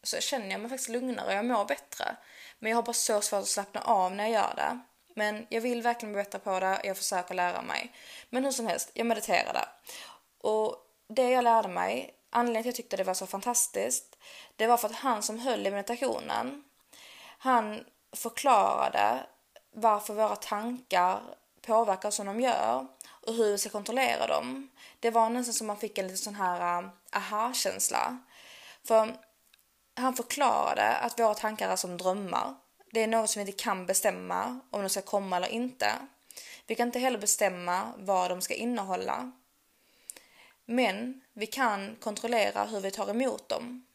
så 0.03 0.21
känner 0.21 0.51
jag 0.51 0.61
mig 0.61 0.71
faktiskt 0.71 0.89
lugnare 0.89 1.27
och 1.27 1.33
jag 1.33 1.45
mår 1.45 1.65
bättre. 1.65 2.17
Men 2.59 2.71
jag 2.71 2.77
har 2.77 2.83
bara 2.83 2.93
så 2.93 3.21
svårt 3.21 3.43
att 3.43 3.49
slappna 3.49 3.81
av 3.81 4.15
när 4.15 4.25
jag 4.25 4.33
gör 4.33 4.55
det. 4.57 4.79
Men 5.15 5.47
jag 5.49 5.61
vill 5.61 5.83
verkligen 5.83 6.13
bli 6.13 6.23
bättre 6.23 6.39
på 6.39 6.61
det, 6.61 6.81
jag 6.85 6.97
försöker 6.97 7.35
lära 7.35 7.63
mig. 7.63 7.93
Men 8.31 8.45
hur 8.45 8.53
som 8.53 8.67
helst, 8.67 8.91
jag 8.95 9.07
mediterade. 9.07 9.69
Och 10.41 10.77
det 11.09 11.31
jag 11.31 11.45
lärde 11.45 11.69
mig, 11.69 12.15
anledningen 12.31 12.63
till 12.63 12.69
att 12.71 12.79
jag 12.79 12.85
tyckte 12.85 12.97
det 12.97 13.05
var 13.05 13.15
så 13.15 13.27
fantastiskt, 13.27 14.19
det 14.57 14.67
var 14.67 14.77
för 14.77 14.89
att 14.89 14.95
han 14.95 15.23
som 15.23 15.39
höll 15.39 15.67
i 15.67 15.71
meditationen, 15.71 16.65
han 17.39 17.85
förklarade 18.17 19.27
varför 19.75 20.15
våra 20.15 20.37
tankar 20.37 21.21
påverkar 21.61 22.11
som 22.11 22.27
de 22.27 22.41
gör 22.41 22.87
och 23.27 23.35
hur 23.35 23.51
vi 23.51 23.59
ska 23.59 23.71
kontrollera 23.71 24.27
dem. 24.27 24.71
Det 25.01 25.11
var 25.11 25.31
nästan 25.31 25.55
som 25.55 25.67
man 25.67 25.77
fick 25.77 25.99
en 25.99 26.05
liten 26.05 26.19
sån 26.19 26.35
här 26.35 26.83
uh, 26.83 26.89
aha-känsla. 27.13 28.19
För 28.85 29.17
han 29.97 30.15
förklarade 30.15 30.97
att 30.97 31.21
våra 31.21 31.35
tankar 31.35 31.69
är 31.69 31.77
som 31.77 31.99
drömmar. 31.99 32.55
Det 32.93 33.01
är 33.01 33.07
något 33.07 33.31
som 33.31 33.45
vi 33.45 33.51
inte 33.51 33.63
kan 33.63 33.87
bestämma 33.87 34.61
om 34.71 34.83
de 34.83 34.89
ska 34.89 35.03
komma 35.03 35.37
eller 35.37 35.49
inte. 35.49 35.93
Vi 36.67 36.75
kan 36.75 36.89
inte 36.89 36.99
heller 36.99 37.19
bestämma 37.19 37.93
vad 37.99 38.31
de 38.31 38.41
ska 38.41 38.55
innehålla. 38.55 39.33
Men 40.65 41.23
vi 41.33 41.47
kan 41.47 41.97
kontrollera 41.97 42.65
hur 42.65 42.81
vi 42.81 42.91
tar 42.91 43.11
emot 43.11 43.49
dem. 43.49 43.87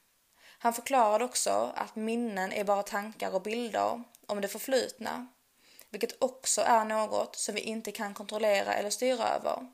Han 0.59 0.73
förklarade 0.73 1.25
också 1.25 1.71
att 1.75 1.95
minnen 1.95 2.51
är 2.51 2.63
bara 2.63 2.83
tankar 2.83 3.35
och 3.35 3.41
bilder 3.41 4.03
om 4.27 4.41
det 4.41 4.47
förflutna, 4.47 5.27
vilket 5.89 6.23
också 6.23 6.61
är 6.61 6.85
något 6.85 7.35
som 7.35 7.55
vi 7.55 7.61
inte 7.61 7.91
kan 7.91 8.13
kontrollera 8.13 8.73
eller 8.73 8.89
styra 8.89 9.27
över. 9.29 9.67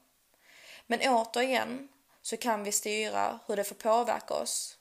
Men 0.88 1.00
återigen 1.00 1.90
så 2.22 2.38
kan 2.38 2.64
vi 2.64 2.72
styra 2.72 3.40
hur 3.48 3.56
det 3.56 3.64
får 3.64 3.76
påverka 3.76 4.34
oss. 4.34 4.78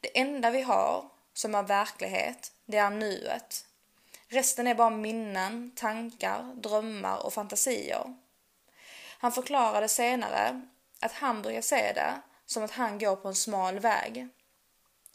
Det 0.00 0.18
enda 0.18 0.50
vi 0.50 0.62
har 0.62 1.10
som 1.32 1.54
är 1.54 1.62
verklighet, 1.62 2.52
det 2.66 2.76
är 2.76 2.90
nuet. 2.90 3.66
Resten 4.28 4.66
är 4.66 4.74
bara 4.74 4.90
minnen, 4.90 5.72
tankar, 5.76 6.54
drömmar 6.54 7.26
och 7.26 7.32
fantasier. 7.32 8.16
Han 9.18 9.32
förklarade 9.32 9.88
senare 9.88 10.62
att 11.00 11.12
han 11.12 11.42
brukar 11.42 11.60
se 11.60 11.92
det 11.92 12.20
som 12.46 12.64
att 12.64 12.70
han 12.70 12.98
går 12.98 13.16
på 13.16 13.28
en 13.28 13.34
smal 13.34 13.78
väg. 13.78 14.28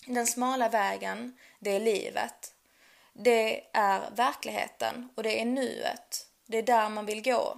Den 0.05 0.27
smala 0.27 0.69
vägen, 0.69 1.38
det 1.60 1.75
är 1.75 1.79
livet. 1.79 2.53
Det 3.13 3.68
är 3.74 4.10
verkligheten 4.12 5.10
och 5.15 5.24
det 5.24 5.41
är 5.41 5.46
nuet. 5.46 6.27
Det 6.46 6.58
är 6.58 6.63
där 6.63 6.89
man 6.89 7.06
vill 7.06 7.24
gå. 7.24 7.58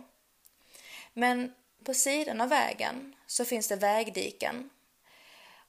Men 1.14 1.54
på 1.86 1.94
sidan 1.94 2.42
av 2.42 2.50
vägen 2.50 3.16
så 3.28 3.46
finns 3.46 3.68
det 3.68 3.76
vägdiken. 3.76 4.70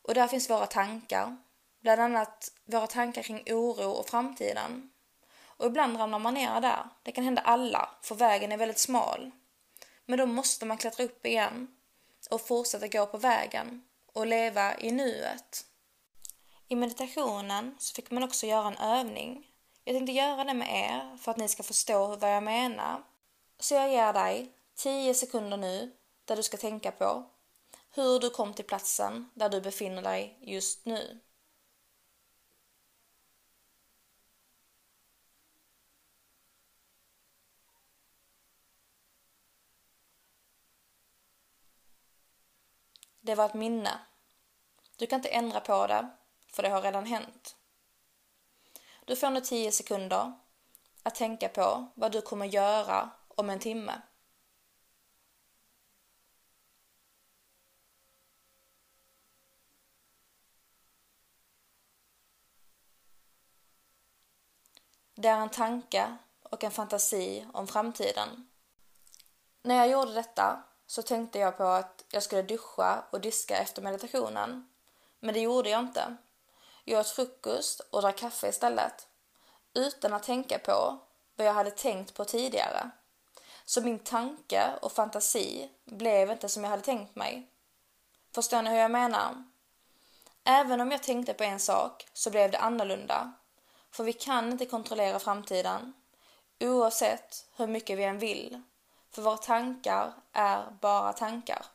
Och 0.02 0.14
där 0.14 0.28
finns 0.28 0.50
våra 0.50 0.66
tankar. 0.66 1.36
Bland 1.80 2.00
annat 2.00 2.52
våra 2.64 2.86
tankar 2.86 3.22
kring 3.22 3.42
oro 3.46 3.90
och 3.90 4.08
framtiden. 4.08 4.90
Och 5.56 5.66
ibland 5.66 5.96
ramlar 5.96 6.18
man 6.18 6.34
ner 6.34 6.60
där. 6.60 6.88
Det 7.02 7.12
kan 7.12 7.24
hända 7.24 7.42
alla, 7.42 7.90
för 8.02 8.14
vägen 8.14 8.52
är 8.52 8.56
väldigt 8.56 8.78
smal. 8.78 9.30
Men 10.06 10.18
då 10.18 10.26
måste 10.26 10.66
man 10.66 10.78
klättra 10.78 11.04
upp 11.04 11.26
igen 11.26 11.68
och 12.30 12.46
fortsätta 12.46 12.88
gå 12.88 13.06
på 13.06 13.18
vägen 13.18 13.82
och 14.12 14.26
leva 14.26 14.78
i 14.78 14.90
nuet. 14.90 15.64
I 16.68 16.76
meditationen 16.76 17.76
så 17.78 17.94
fick 17.94 18.10
man 18.10 18.22
också 18.22 18.46
göra 18.46 18.66
en 18.66 18.76
övning. 18.76 19.46
Jag 19.86 19.96
tänkte 19.96 20.12
göra 20.12 20.44
det 20.44 20.54
med 20.54 20.84
er 20.84 21.16
för 21.16 21.30
att 21.30 21.36
ni 21.36 21.48
ska 21.48 21.62
förstå 21.62 22.16
vad 22.16 22.34
jag 22.34 22.42
menar. 22.42 23.02
Så 23.58 23.74
jag 23.74 23.92
ger 23.92 24.12
dig 24.12 24.52
10 24.74 25.14
sekunder 25.14 25.56
nu 25.56 25.96
där 26.24 26.36
du 26.36 26.42
ska 26.42 26.56
tänka 26.56 26.92
på 26.92 27.30
hur 27.90 28.20
du 28.20 28.30
kom 28.30 28.54
till 28.54 28.64
platsen 28.64 29.30
där 29.34 29.48
du 29.48 29.60
befinner 29.60 30.02
dig 30.02 30.38
just 30.40 30.86
nu. 30.86 31.20
Det 43.20 43.34
var 43.34 43.46
ett 43.46 43.54
minne. 43.54 44.00
Du 44.96 45.06
kan 45.06 45.18
inte 45.18 45.28
ändra 45.28 45.60
på 45.60 45.86
det, 45.86 46.10
för 46.46 46.62
det 46.62 46.68
har 46.68 46.82
redan 46.82 47.06
hänt. 47.06 47.56
Du 49.04 49.16
får 49.16 49.30
nu 49.30 49.40
10 49.40 49.72
sekunder 49.72 50.32
att 51.02 51.14
tänka 51.14 51.48
på 51.48 51.92
vad 51.94 52.12
du 52.12 52.20
kommer 52.20 52.46
göra 52.46 53.10
om 53.28 53.50
en 53.50 53.58
timme. 53.58 54.00
Det 65.14 65.28
är 65.28 65.40
en 65.40 65.50
tanke 65.50 66.16
och 66.42 66.64
en 66.64 66.70
fantasi 66.70 67.46
om 67.52 67.66
framtiden. 67.66 68.48
När 69.62 69.74
jag 69.74 69.88
gjorde 69.88 70.12
detta 70.12 70.64
så 70.86 71.02
tänkte 71.02 71.38
jag 71.38 71.56
på 71.56 71.64
att 71.64 72.04
jag 72.10 72.22
skulle 72.22 72.42
duscha 72.42 73.04
och 73.10 73.20
diska 73.20 73.56
efter 73.56 73.82
meditationen. 73.82 74.68
Men 75.20 75.34
det 75.34 75.40
gjorde 75.40 75.70
jag 75.70 75.80
inte. 75.80 76.16
Jag 76.84 77.00
åt 77.00 77.08
frukost 77.08 77.80
och 77.90 78.02
drack 78.02 78.16
kaffe 78.18 78.48
istället. 78.48 79.08
Utan 79.74 80.12
att 80.12 80.22
tänka 80.22 80.58
på 80.58 80.98
vad 81.36 81.46
jag 81.46 81.54
hade 81.54 81.70
tänkt 81.70 82.14
på 82.14 82.24
tidigare. 82.24 82.90
Så 83.64 83.80
min 83.80 83.98
tanke 83.98 84.70
och 84.82 84.92
fantasi 84.92 85.70
blev 85.84 86.30
inte 86.30 86.48
som 86.48 86.64
jag 86.64 86.70
hade 86.70 86.82
tänkt 86.82 87.16
mig. 87.16 87.48
Förstår 88.34 88.62
ni 88.62 88.70
hur 88.70 88.76
jag 88.76 88.90
menar? 88.90 89.44
Även 90.44 90.80
om 90.80 90.90
jag 90.90 91.02
tänkte 91.02 91.34
på 91.34 91.44
en 91.44 91.60
sak 91.60 92.06
så 92.12 92.30
blev 92.30 92.50
det 92.50 92.58
annorlunda. 92.58 93.32
För 93.90 94.04
vi 94.04 94.12
kan 94.12 94.52
inte 94.52 94.66
kontrollera 94.66 95.18
framtiden. 95.18 95.92
Oavsett 96.60 97.46
hur 97.56 97.66
mycket 97.66 97.98
vi 97.98 98.04
än 98.04 98.18
vill. 98.18 98.62
För 99.10 99.22
våra 99.22 99.36
tankar 99.36 100.12
är 100.32 100.70
bara 100.80 101.12
tankar. 101.12 101.66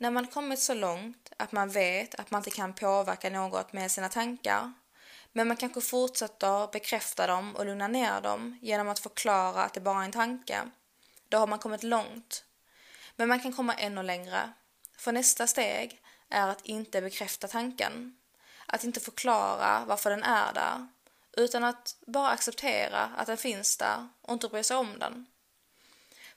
När 0.00 0.10
man 0.10 0.26
kommit 0.26 0.58
så 0.58 0.74
långt 0.74 1.32
att 1.36 1.52
man 1.52 1.68
vet 1.68 2.14
att 2.14 2.30
man 2.30 2.40
inte 2.40 2.50
kan 2.50 2.72
påverka 2.72 3.30
något 3.30 3.72
med 3.72 3.90
sina 3.90 4.08
tankar, 4.08 4.72
men 5.32 5.48
man 5.48 5.56
kanske 5.56 5.80
fortsätter 5.80 6.72
bekräfta 6.72 7.26
dem 7.26 7.56
och 7.56 7.66
lugna 7.66 7.88
ner 7.88 8.20
dem 8.20 8.58
genom 8.62 8.88
att 8.88 8.98
förklara 8.98 9.62
att 9.62 9.74
det 9.74 9.80
bara 9.80 10.00
är 10.00 10.04
en 10.04 10.12
tanke, 10.12 10.70
då 11.28 11.38
har 11.38 11.46
man 11.46 11.58
kommit 11.58 11.82
långt. 11.82 12.44
Men 13.16 13.28
man 13.28 13.40
kan 13.40 13.52
komma 13.52 13.74
ännu 13.74 14.02
längre. 14.02 14.52
För 14.96 15.12
nästa 15.12 15.46
steg 15.46 16.02
är 16.28 16.48
att 16.48 16.66
inte 16.66 17.00
bekräfta 17.00 17.48
tanken. 17.48 18.16
Att 18.66 18.84
inte 18.84 19.00
förklara 19.00 19.84
varför 19.86 20.10
den 20.10 20.22
är 20.22 20.52
där, 20.52 20.88
utan 21.36 21.64
att 21.64 21.96
bara 22.06 22.28
acceptera 22.28 23.10
att 23.16 23.26
den 23.26 23.36
finns 23.36 23.76
där 23.76 24.08
och 24.22 24.32
inte 24.32 24.48
bry 24.48 24.64
sig 24.64 24.76
om 24.76 24.98
den. 24.98 25.26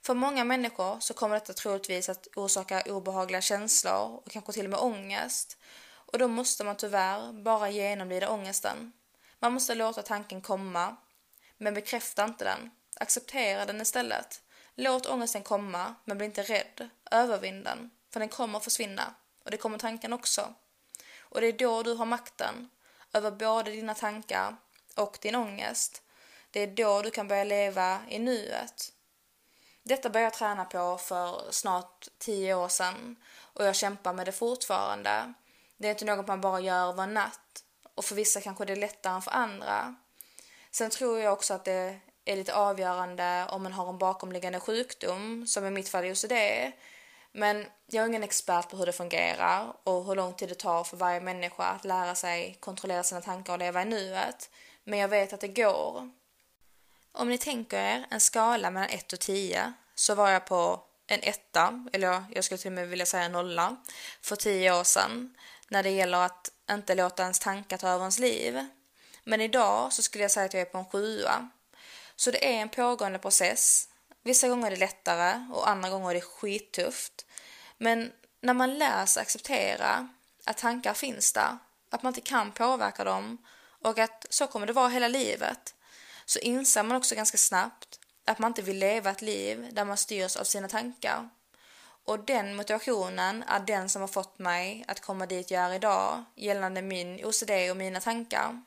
För 0.02 0.14
många 0.14 0.44
människor 0.44 1.00
så 1.00 1.14
kommer 1.14 1.34
detta 1.34 1.52
troligtvis 1.52 2.08
att 2.08 2.28
orsaka 2.36 2.82
obehagliga 2.86 3.40
känslor 3.40 4.20
och 4.24 4.30
kanske 4.30 4.52
till 4.52 4.64
och 4.64 4.70
med 4.70 4.78
ångest. 4.78 5.58
Och 5.84 6.18
då 6.18 6.28
måste 6.28 6.64
man 6.64 6.76
tyvärr 6.76 7.32
bara 7.32 7.70
genomlida 7.70 8.30
ångesten. 8.30 8.92
Man 9.38 9.52
måste 9.52 9.74
låta 9.74 10.02
tanken 10.02 10.40
komma, 10.40 10.96
men 11.58 11.74
bekräfta 11.74 12.24
inte 12.24 12.44
den. 12.44 12.70
Acceptera 12.96 13.66
den 13.66 13.80
istället. 13.80 14.42
Låt 14.74 15.06
ångesten 15.06 15.42
komma, 15.42 15.94
men 16.04 16.18
bli 16.18 16.26
inte 16.26 16.42
rädd. 16.42 16.88
Övervinn 17.10 17.64
den, 17.64 17.90
för 18.12 18.20
den 18.20 18.28
kommer 18.28 18.58
att 18.58 18.64
försvinna. 18.64 19.14
Och 19.44 19.50
det 19.50 19.56
kommer 19.56 19.78
tanken 19.78 20.12
också. 20.12 20.54
Och 21.18 21.40
det 21.40 21.46
är 21.46 21.52
då 21.52 21.82
du 21.82 21.94
har 21.94 22.06
makten 22.06 22.68
över 23.12 23.30
både 23.30 23.70
dina 23.70 23.94
tankar 23.94 24.56
och 24.96 25.18
din 25.20 25.34
ångest. 25.34 26.02
Det 26.50 26.60
är 26.60 26.66
då 26.66 27.02
du 27.02 27.10
kan 27.10 27.28
börja 27.28 27.44
leva 27.44 28.00
i 28.08 28.18
nuet 28.18 28.92
detta 29.82 30.10
började 30.10 30.26
jag 30.26 30.34
träna 30.34 30.64
på 30.64 30.98
för 30.98 31.42
snart 31.50 32.08
tio 32.18 32.54
år 32.54 32.68
sedan 32.68 33.16
och 33.40 33.64
jag 33.64 33.76
kämpar 33.76 34.12
med 34.12 34.26
det 34.26 34.32
fortfarande. 34.32 35.32
Det 35.76 35.86
är 35.86 35.90
inte 35.90 36.04
något 36.04 36.26
man 36.26 36.40
bara 36.40 36.60
gör 36.60 36.88
över 36.88 37.02
en 37.02 37.14
natt 37.14 37.64
och 37.94 38.04
för 38.04 38.14
vissa 38.14 38.40
kanske 38.40 38.64
det 38.64 38.72
är 38.72 38.76
lättare 38.76 39.14
än 39.14 39.22
för 39.22 39.30
andra. 39.30 39.94
Sen 40.70 40.90
tror 40.90 41.20
jag 41.20 41.32
också 41.32 41.54
att 41.54 41.64
det 41.64 42.00
är 42.24 42.36
lite 42.36 42.54
avgörande 42.54 43.46
om 43.50 43.62
man 43.62 43.72
har 43.72 43.88
en 43.88 43.98
bakomliggande 43.98 44.60
sjukdom, 44.60 45.46
som 45.46 45.66
i 45.66 45.70
mitt 45.70 45.88
fall 45.88 46.06
just 46.06 46.28
det. 46.28 46.72
Men 47.32 47.66
jag 47.86 48.02
är 48.02 48.08
ingen 48.08 48.22
expert 48.22 48.70
på 48.70 48.76
hur 48.76 48.86
det 48.86 48.92
fungerar 48.92 49.76
och 49.84 50.04
hur 50.04 50.14
lång 50.14 50.34
tid 50.34 50.48
det 50.48 50.54
tar 50.54 50.84
för 50.84 50.96
varje 50.96 51.20
människa 51.20 51.64
att 51.64 51.84
lära 51.84 52.14
sig 52.14 52.56
kontrollera 52.60 53.02
sina 53.02 53.20
tankar 53.20 53.52
och 53.52 53.58
leva 53.58 53.82
i 53.82 53.84
nuet. 53.84 54.50
Men 54.84 54.98
jag 54.98 55.08
vet 55.08 55.32
att 55.32 55.40
det 55.40 55.48
går. 55.48 56.10
Om 57.14 57.28
ni 57.28 57.38
tänker 57.38 57.78
er 57.78 58.06
en 58.10 58.20
skala 58.20 58.70
mellan 58.70 58.88
1 58.88 59.12
och 59.12 59.20
10 59.20 59.72
så 59.94 60.14
var 60.14 60.30
jag 60.30 60.46
på 60.46 60.80
en 61.06 61.20
etta, 61.22 61.86
eller 61.92 62.24
jag 62.30 62.44
skulle 62.44 62.58
till 62.58 62.68
och 62.68 62.72
med 62.72 62.88
vilja 62.88 63.06
säga 63.06 63.28
nolla, 63.28 63.76
för 64.22 64.36
10 64.36 64.72
år 64.72 64.84
sedan 64.84 65.34
när 65.68 65.82
det 65.82 65.90
gäller 65.90 66.18
att 66.18 66.50
inte 66.70 66.94
låta 66.94 67.22
ens 67.22 67.38
tankar 67.38 67.76
ta 67.76 67.88
över 67.88 68.00
ens 68.00 68.18
liv. 68.18 68.66
Men 69.24 69.40
idag 69.40 69.92
så 69.92 70.02
skulle 70.02 70.24
jag 70.24 70.30
säga 70.30 70.46
att 70.46 70.54
jag 70.54 70.60
är 70.60 70.64
på 70.64 70.78
en 70.78 70.84
sjua. 70.84 71.48
Så 72.16 72.30
det 72.30 72.54
är 72.54 72.62
en 72.62 72.68
pågående 72.68 73.18
process. 73.18 73.88
Vissa 74.22 74.48
gånger 74.48 74.66
är 74.66 74.70
det 74.70 74.76
lättare 74.76 75.46
och 75.52 75.68
andra 75.68 75.90
gånger 75.90 76.10
är 76.10 76.14
det 76.14 76.20
skittufft. 76.20 77.26
Men 77.78 78.12
när 78.40 78.54
man 78.54 78.78
lär 78.78 79.06
sig 79.06 79.20
acceptera 79.20 80.08
att 80.44 80.58
tankar 80.58 80.94
finns 80.94 81.32
där, 81.32 81.58
att 81.90 82.02
man 82.02 82.10
inte 82.10 82.20
kan 82.20 82.52
påverka 82.52 83.04
dem 83.04 83.38
och 83.82 83.98
att 83.98 84.26
så 84.30 84.46
kommer 84.46 84.66
det 84.66 84.72
vara 84.72 84.88
hela 84.88 85.08
livet 85.08 85.74
så 86.32 86.38
inser 86.38 86.82
man 86.82 86.96
också 86.96 87.14
ganska 87.14 87.38
snabbt 87.38 88.00
att 88.26 88.38
man 88.38 88.50
inte 88.50 88.62
vill 88.62 88.78
leva 88.78 89.10
ett 89.10 89.22
liv 89.22 89.68
där 89.72 89.84
man 89.84 89.96
styrs 89.96 90.36
av 90.36 90.44
sina 90.44 90.68
tankar. 90.68 91.28
Och 92.04 92.24
den 92.24 92.56
motivationen 92.56 93.42
är 93.42 93.60
den 93.60 93.88
som 93.88 94.00
har 94.00 94.08
fått 94.08 94.38
mig 94.38 94.84
att 94.88 95.00
komma 95.00 95.26
dit 95.26 95.50
jag 95.50 95.62
är 95.62 95.74
idag 95.74 96.24
gällande 96.36 96.82
min 96.82 97.24
OCD 97.24 97.50
och 97.70 97.76
mina 97.76 98.00
tankar. 98.00 98.62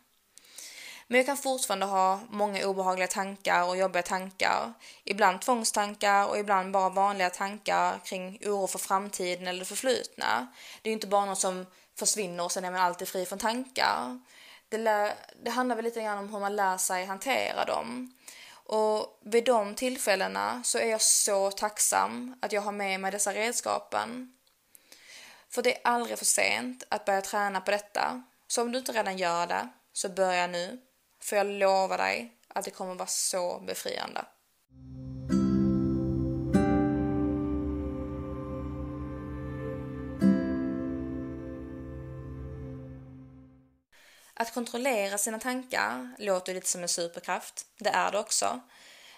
Men 1.08 1.18
jag 1.18 1.26
kan 1.26 1.38
fortfarande 1.38 1.86
ha 1.86 2.20
många 2.30 2.68
obehagliga 2.68 3.08
tankar 3.08 3.64
och 3.64 3.78
jobbiga 3.78 4.04
tankar. 4.04 4.74
Ibland 5.04 5.42
tvångstankar 5.42 6.28
och 6.28 6.38
ibland 6.38 6.72
bara 6.72 6.90
vanliga 6.90 7.30
tankar 7.30 8.00
kring 8.06 8.40
oro 8.46 8.68
för 8.68 8.80
framtiden 8.80 9.48
eller 9.48 9.60
det 9.60 9.66
förflutna. 9.66 10.48
Det 10.82 10.90
är 10.90 10.92
ju 10.92 10.96
inte 10.96 11.08
bara 11.08 11.26
något 11.26 11.40
som 11.40 11.66
försvinner 11.96 12.44
och 12.44 12.52
sen 12.52 12.66
är 12.66 12.72
man 12.72 12.82
alltid 12.82 13.08
fri 13.08 13.26
från 13.26 13.40
tankar 13.40 14.20
det, 14.78 14.84
lär, 14.84 15.14
det 15.44 15.52
handlar 15.52 15.76
väl 15.76 15.86
lite 15.86 16.02
grann 16.02 16.18
om 16.18 16.34
hur 16.34 16.40
man 16.40 16.56
lär 16.56 16.78
sig 16.78 17.06
hantera 17.06 17.66
dem. 17.66 18.14
Och 18.54 19.20
vid 19.22 19.46
de 19.46 19.76
tillfällena 19.76 20.62
så 20.64 20.78
är 20.78 20.90
jag 20.90 21.02
så 21.02 21.52
tacksam 21.52 22.36
att 22.42 22.52
jag 22.52 22.62
har 22.62 22.72
med 22.72 23.00
mig 23.00 23.12
dessa 23.12 23.34
redskapen. 23.34 24.34
För 25.50 25.62
det 25.62 25.76
är 25.76 25.82
aldrig 25.84 26.18
för 26.18 26.26
sent 26.26 26.84
att 26.90 27.06
börja 27.06 27.22
träna 27.22 27.62
på 27.62 27.72
detta. 27.72 28.24
Så 28.48 28.62
om 28.62 28.72
du 28.72 28.80
inte 28.80 28.92
redan 28.92 29.18
gör 29.18 29.48
det, 29.48 29.70
så 29.94 30.10
börja 30.10 30.48
nu. 30.48 30.82
För 31.20 31.36
jag 31.36 31.48
lovar 31.48 31.98
dig 31.98 32.38
att 32.48 32.66
det 32.66 32.72
kommer 32.72 32.96
vara 32.96 33.08
så 33.08 33.60
befriande. 33.60 34.26
Att 44.46 44.54
kontrollera 44.54 45.18
sina 45.18 45.40
tankar 45.40 46.16
låter 46.18 46.54
lite 46.54 46.68
som 46.68 46.82
en 46.82 46.90
superkraft. 46.90 47.66
Det 47.80 47.90
är 47.90 48.12
det 48.12 48.20
också. 48.20 48.60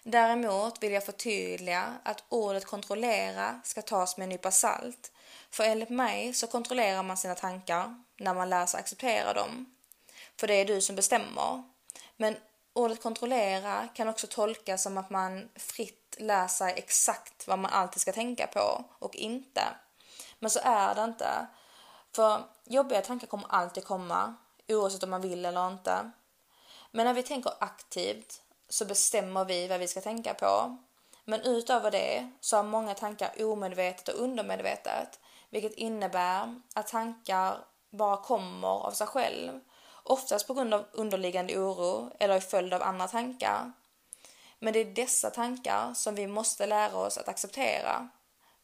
Däremot 0.04 0.84
vill 0.84 0.92
jag 0.92 1.06
förtydliga 1.06 1.94
att 2.04 2.24
ordet 2.30 2.66
kontrollera 2.66 3.62
ska 3.64 3.82
tas 3.82 4.18
med 4.18 4.24
en 4.24 4.30
nypa 4.30 4.52
salt. 4.52 5.12
För 5.52 5.64
enligt 5.64 5.90
mig 5.90 6.34
så 6.34 6.48
kontrollerar 6.48 7.04
man 7.04 7.18
sina 7.18 7.36
tankar 7.36 8.04
när 8.18 8.34
man 8.34 8.50
lär 8.50 8.66
sig 8.66 8.80
acceptera 8.80 9.34
dem. 9.34 9.76
För 10.40 10.48
det 10.48 10.54
är 10.54 10.66
du 10.66 10.82
som 10.82 10.96
bestämmer. 10.96 11.64
Men 12.18 12.36
ordet 12.74 13.04
kontrollera 13.04 13.88
kan 13.94 14.08
också 14.08 14.28
tolkas 14.28 14.84
som 14.84 14.98
att 14.98 15.10
man 15.10 15.50
fritt 15.56 16.16
lär 16.20 16.48
sig 16.48 16.74
exakt 16.78 17.48
vad 17.48 17.60
man 17.60 17.72
alltid 17.72 18.02
ska 18.02 18.12
tänka 18.12 18.48
på 18.48 18.86
och 19.00 19.16
inte. 19.16 19.64
Men 20.40 20.50
så 20.50 20.60
är 20.64 20.96
det 20.96 21.04
inte. 21.04 21.48
För 22.16 22.44
jobbiga 22.66 23.02
tankar 23.02 23.28
kommer 23.28 23.48
alltid 23.50 23.84
komma 23.84 24.36
oavsett 24.70 25.04
om 25.04 25.10
man 25.10 25.22
vill 25.22 25.46
eller 25.46 25.68
inte. 25.68 26.12
Men 26.92 27.06
när 27.06 27.14
vi 27.14 27.24
tänker 27.24 27.54
aktivt 27.60 28.42
så 28.70 28.86
bestämmer 28.86 29.46
vi 29.46 29.68
vad 29.68 29.80
vi 29.80 29.88
ska 29.88 30.02
tänka 30.02 30.34
på. 30.34 30.78
Men 31.26 31.42
utöver 31.42 31.92
det 31.92 32.32
så 32.40 32.56
har 32.56 32.64
många 32.64 32.94
tankar 32.94 33.44
omedvetet 33.44 34.08
och 34.08 34.24
undermedvetet, 34.24 35.20
vilket 35.50 35.74
innebär 35.74 36.62
att 36.76 36.88
tankar 36.88 37.58
bara 37.90 38.18
kommer 38.18 38.68
av 38.68 38.92
sig 38.92 39.08
själv, 39.08 39.60
oftast 40.04 40.48
på 40.48 40.54
grund 40.54 40.74
av 40.74 40.86
underliggande 40.92 41.58
oro 41.58 42.12
eller 42.20 42.36
i 42.36 42.42
följd 42.42 42.74
av 42.74 42.84
andra 42.84 43.08
tankar. 43.08 43.72
Men 44.60 44.74
det 44.74 44.80
är 44.80 44.86
dessa 44.86 45.30
tankar 45.30 45.94
som 45.94 46.16
vi 46.16 46.28
måste 46.28 46.66
lära 46.66 46.98
oss 46.98 47.18
att 47.18 47.28
acceptera. 47.28 48.10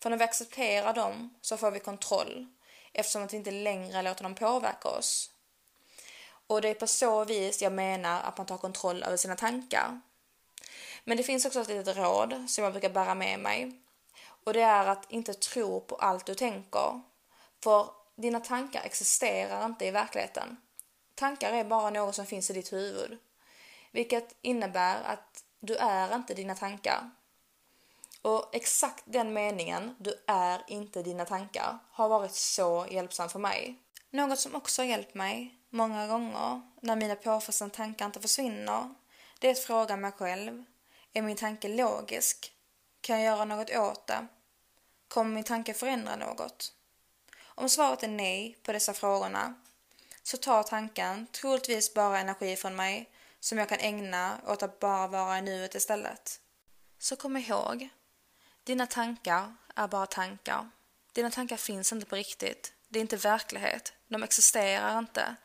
För 0.02 0.10
när 0.10 0.18
vi 0.18 0.24
accepterar 0.24 0.94
dem 0.94 1.36
så 1.42 1.58
får 1.58 1.72
vi 1.72 1.80
kontroll 1.80 2.48
eftersom 2.94 3.24
att 3.24 3.34
vi 3.34 3.38
inte 3.38 3.52
längre 3.52 4.02
låter 4.02 4.24
dem 4.24 4.36
påverka 4.36 4.90
oss. 4.90 5.33
Och 6.54 6.62
det 6.62 6.70
är 6.70 6.74
på 6.74 6.88
så 6.88 7.26
vis 7.26 7.62
jag 7.62 7.74
menar 7.74 8.22
att 8.22 8.38
man 8.38 8.48
tar 8.48 8.58
kontroll 8.58 9.04
över 9.04 9.18
sina 9.18 9.36
tankar. 9.36 10.02
Men 11.04 11.18
det 11.18 11.24
finns 11.24 11.46
också 11.46 11.62
ett 11.62 11.68
litet 11.68 11.98
råd 11.98 12.46
som 12.48 12.64
jag 12.64 12.74
brukar 12.74 12.90
bära 12.90 13.16
med 13.16 13.40
mig. 13.40 13.82
Och 14.44 14.54
det 14.54 14.62
är 14.62 14.88
att 14.88 15.12
inte 15.12 15.34
tro 15.34 15.82
på 15.82 15.96
allt 15.96 16.26
du 16.26 16.36
tänker. 16.36 17.02
För 17.64 17.90
dina 18.16 18.40
tankar 18.40 18.82
existerar 18.84 19.66
inte 19.66 19.86
i 19.86 19.92
verkligheten. 19.92 20.58
Tankar 21.16 21.54
är 21.54 21.64
bara 21.64 21.90
något 21.90 22.16
som 22.16 22.26
finns 22.26 22.50
i 22.50 22.54
ditt 22.54 22.74
huvud. 22.74 23.18
Vilket 23.92 24.36
innebär 24.42 25.04
att 25.04 25.44
du 25.60 25.76
är 25.76 26.16
inte 26.16 26.34
dina 26.34 26.56
tankar. 26.56 27.10
Och 28.22 28.56
exakt 28.56 29.04
den 29.06 29.34
meningen, 29.34 29.96
du 30.00 30.24
är 30.28 30.64
inte 30.68 31.04
dina 31.04 31.26
tankar, 31.26 31.80
har 31.92 32.10
varit 32.10 32.36
så 32.36 32.86
hjälpsam 32.90 33.30
för 33.30 33.40
mig. 33.40 33.80
Något 34.10 34.40
som 34.40 34.56
också 34.56 34.82
har 34.82 34.88
hjälpt 34.88 35.14
mig 35.14 35.60
många 35.74 36.08
gånger 36.08 36.62
när 36.82 36.96
mina 36.96 37.16
påfrestande 37.16 37.76
tankar 37.76 38.06
inte 38.06 38.22
försvinner, 38.22 38.94
det 39.40 39.48
är 39.48 39.52
att 39.52 39.60
fråga 39.60 39.98
mig 39.98 40.12
själv. 40.12 40.64
Är 41.14 41.22
min 41.22 41.38
tanke 41.38 41.68
logisk? 41.68 42.54
Kan 43.02 43.22
jag 43.22 43.26
göra 43.26 43.46
något 43.46 43.70
åt 43.70 44.08
det? 44.08 44.28
Kommer 45.08 45.32
min 45.32 45.44
tanke 45.44 45.74
förändra 45.74 46.16
något? 46.16 46.74
Om 47.42 47.70
svaret 47.70 48.04
är 48.04 48.08
nej 48.08 48.58
på 48.64 48.72
dessa 48.72 48.94
frågorna 48.94 49.54
så 50.24 50.38
tar 50.38 50.64
tanken 50.64 51.28
troligtvis 51.28 51.94
bara 51.94 52.20
energi 52.20 52.56
från 52.56 52.76
mig 52.76 53.10
som 53.40 53.58
jag 53.58 53.70
kan 53.70 53.80
ägna 53.80 54.38
åt 54.48 54.64
att 54.64 54.80
bara 54.80 55.08
vara 55.08 55.38
i 55.38 55.42
nuet 55.42 55.76
istället. 55.76 56.40
Så 57.00 57.16
kom 57.16 57.38
ihåg, 57.38 57.90
dina 58.64 58.88
tankar 58.88 59.56
är 59.76 59.88
bara 59.88 60.06
tankar. 60.06 60.70
Dina 61.14 61.32
tankar 61.32 61.58
finns 61.58 61.92
inte 61.92 62.06
på 62.06 62.16
riktigt. 62.16 62.74
Det 62.90 63.00
är 63.00 63.02
inte 63.02 63.18
verklighet. 63.18 63.94
De 64.08 64.24
existerar 64.24 65.00
inte. 65.00 65.36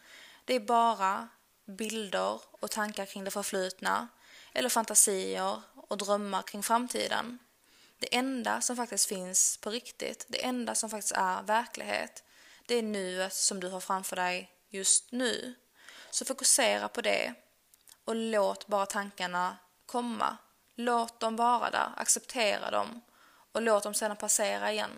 Det 0.48 0.54
är 0.54 0.60
bara 0.60 1.28
bilder 1.66 2.40
och 2.60 2.70
tankar 2.70 3.06
kring 3.06 3.24
det 3.24 3.30
förflutna 3.30 4.08
eller 4.54 4.68
fantasier 4.68 5.62
och 5.74 5.98
drömmar 5.98 6.42
kring 6.42 6.62
framtiden. 6.62 7.38
Det 7.98 8.16
enda 8.16 8.60
som 8.60 8.76
faktiskt 8.76 9.08
finns 9.08 9.56
på 9.56 9.70
riktigt, 9.70 10.26
det 10.28 10.44
enda 10.44 10.74
som 10.74 10.90
faktiskt 10.90 11.12
är 11.12 11.42
verklighet, 11.42 12.24
det 12.66 12.74
är 12.74 12.82
nuet 12.82 13.34
som 13.34 13.60
du 13.60 13.68
har 13.68 13.80
framför 13.80 14.16
dig 14.16 14.50
just 14.68 15.12
nu. 15.12 15.54
Så 16.10 16.24
fokusera 16.24 16.88
på 16.88 17.00
det 17.00 17.34
och 18.04 18.16
låt 18.16 18.66
bara 18.66 18.86
tankarna 18.86 19.56
komma. 19.86 20.36
Låt 20.74 21.20
dem 21.20 21.36
vara 21.36 21.70
där, 21.70 21.92
acceptera 21.96 22.70
dem 22.70 23.00
och 23.52 23.62
låt 23.62 23.82
dem 23.82 23.94
sedan 23.94 24.16
passera 24.16 24.72
igen. 24.72 24.90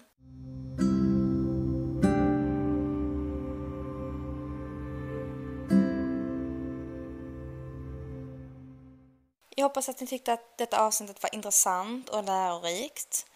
Jag 9.61 9.68
hoppas 9.68 9.88
att 9.88 10.01
ni 10.01 10.07
tyckte 10.07 10.33
att 10.33 10.59
detta 10.59 10.81
avsnittet 10.81 11.23
var 11.23 11.35
intressant 11.35 12.09
och 12.09 12.25
lärorikt. 12.25 13.27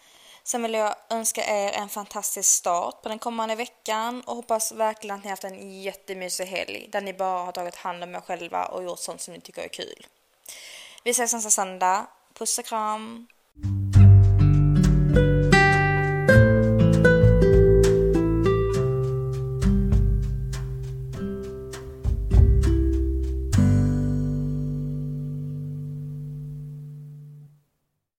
Sen 0.43 0.61
vill 0.63 0.73
jag 0.73 0.95
önska 1.09 1.45
er 1.45 1.71
en 1.71 1.89
fantastisk 1.89 2.49
start 2.49 3.01
på 3.01 3.09
den 3.09 3.19
kommande 3.19 3.55
veckan 3.55 4.21
och 4.21 4.35
hoppas 4.35 4.71
verkligen 4.71 5.15
att 5.15 5.23
ni 5.23 5.29
haft 5.29 5.43
en 5.43 5.81
jättemysig 5.81 6.45
helg 6.45 6.89
där 6.91 7.01
ni 7.01 7.13
bara 7.13 7.45
har 7.45 7.51
tagit 7.51 7.75
hand 7.75 8.03
om 8.03 8.15
er 8.15 8.21
själva 8.21 8.65
och 8.65 8.83
gjort 8.83 8.99
sånt 8.99 9.21
som 9.21 9.33
ni 9.33 9.41
tycker 9.41 9.61
är 9.61 9.67
kul. 9.67 10.07
Vi 11.03 11.11
ses 11.11 11.33
nästa 11.33 11.49
söndag. 11.49 12.07
Puss 12.33 12.59
och 12.59 12.65
kram! 12.65 13.27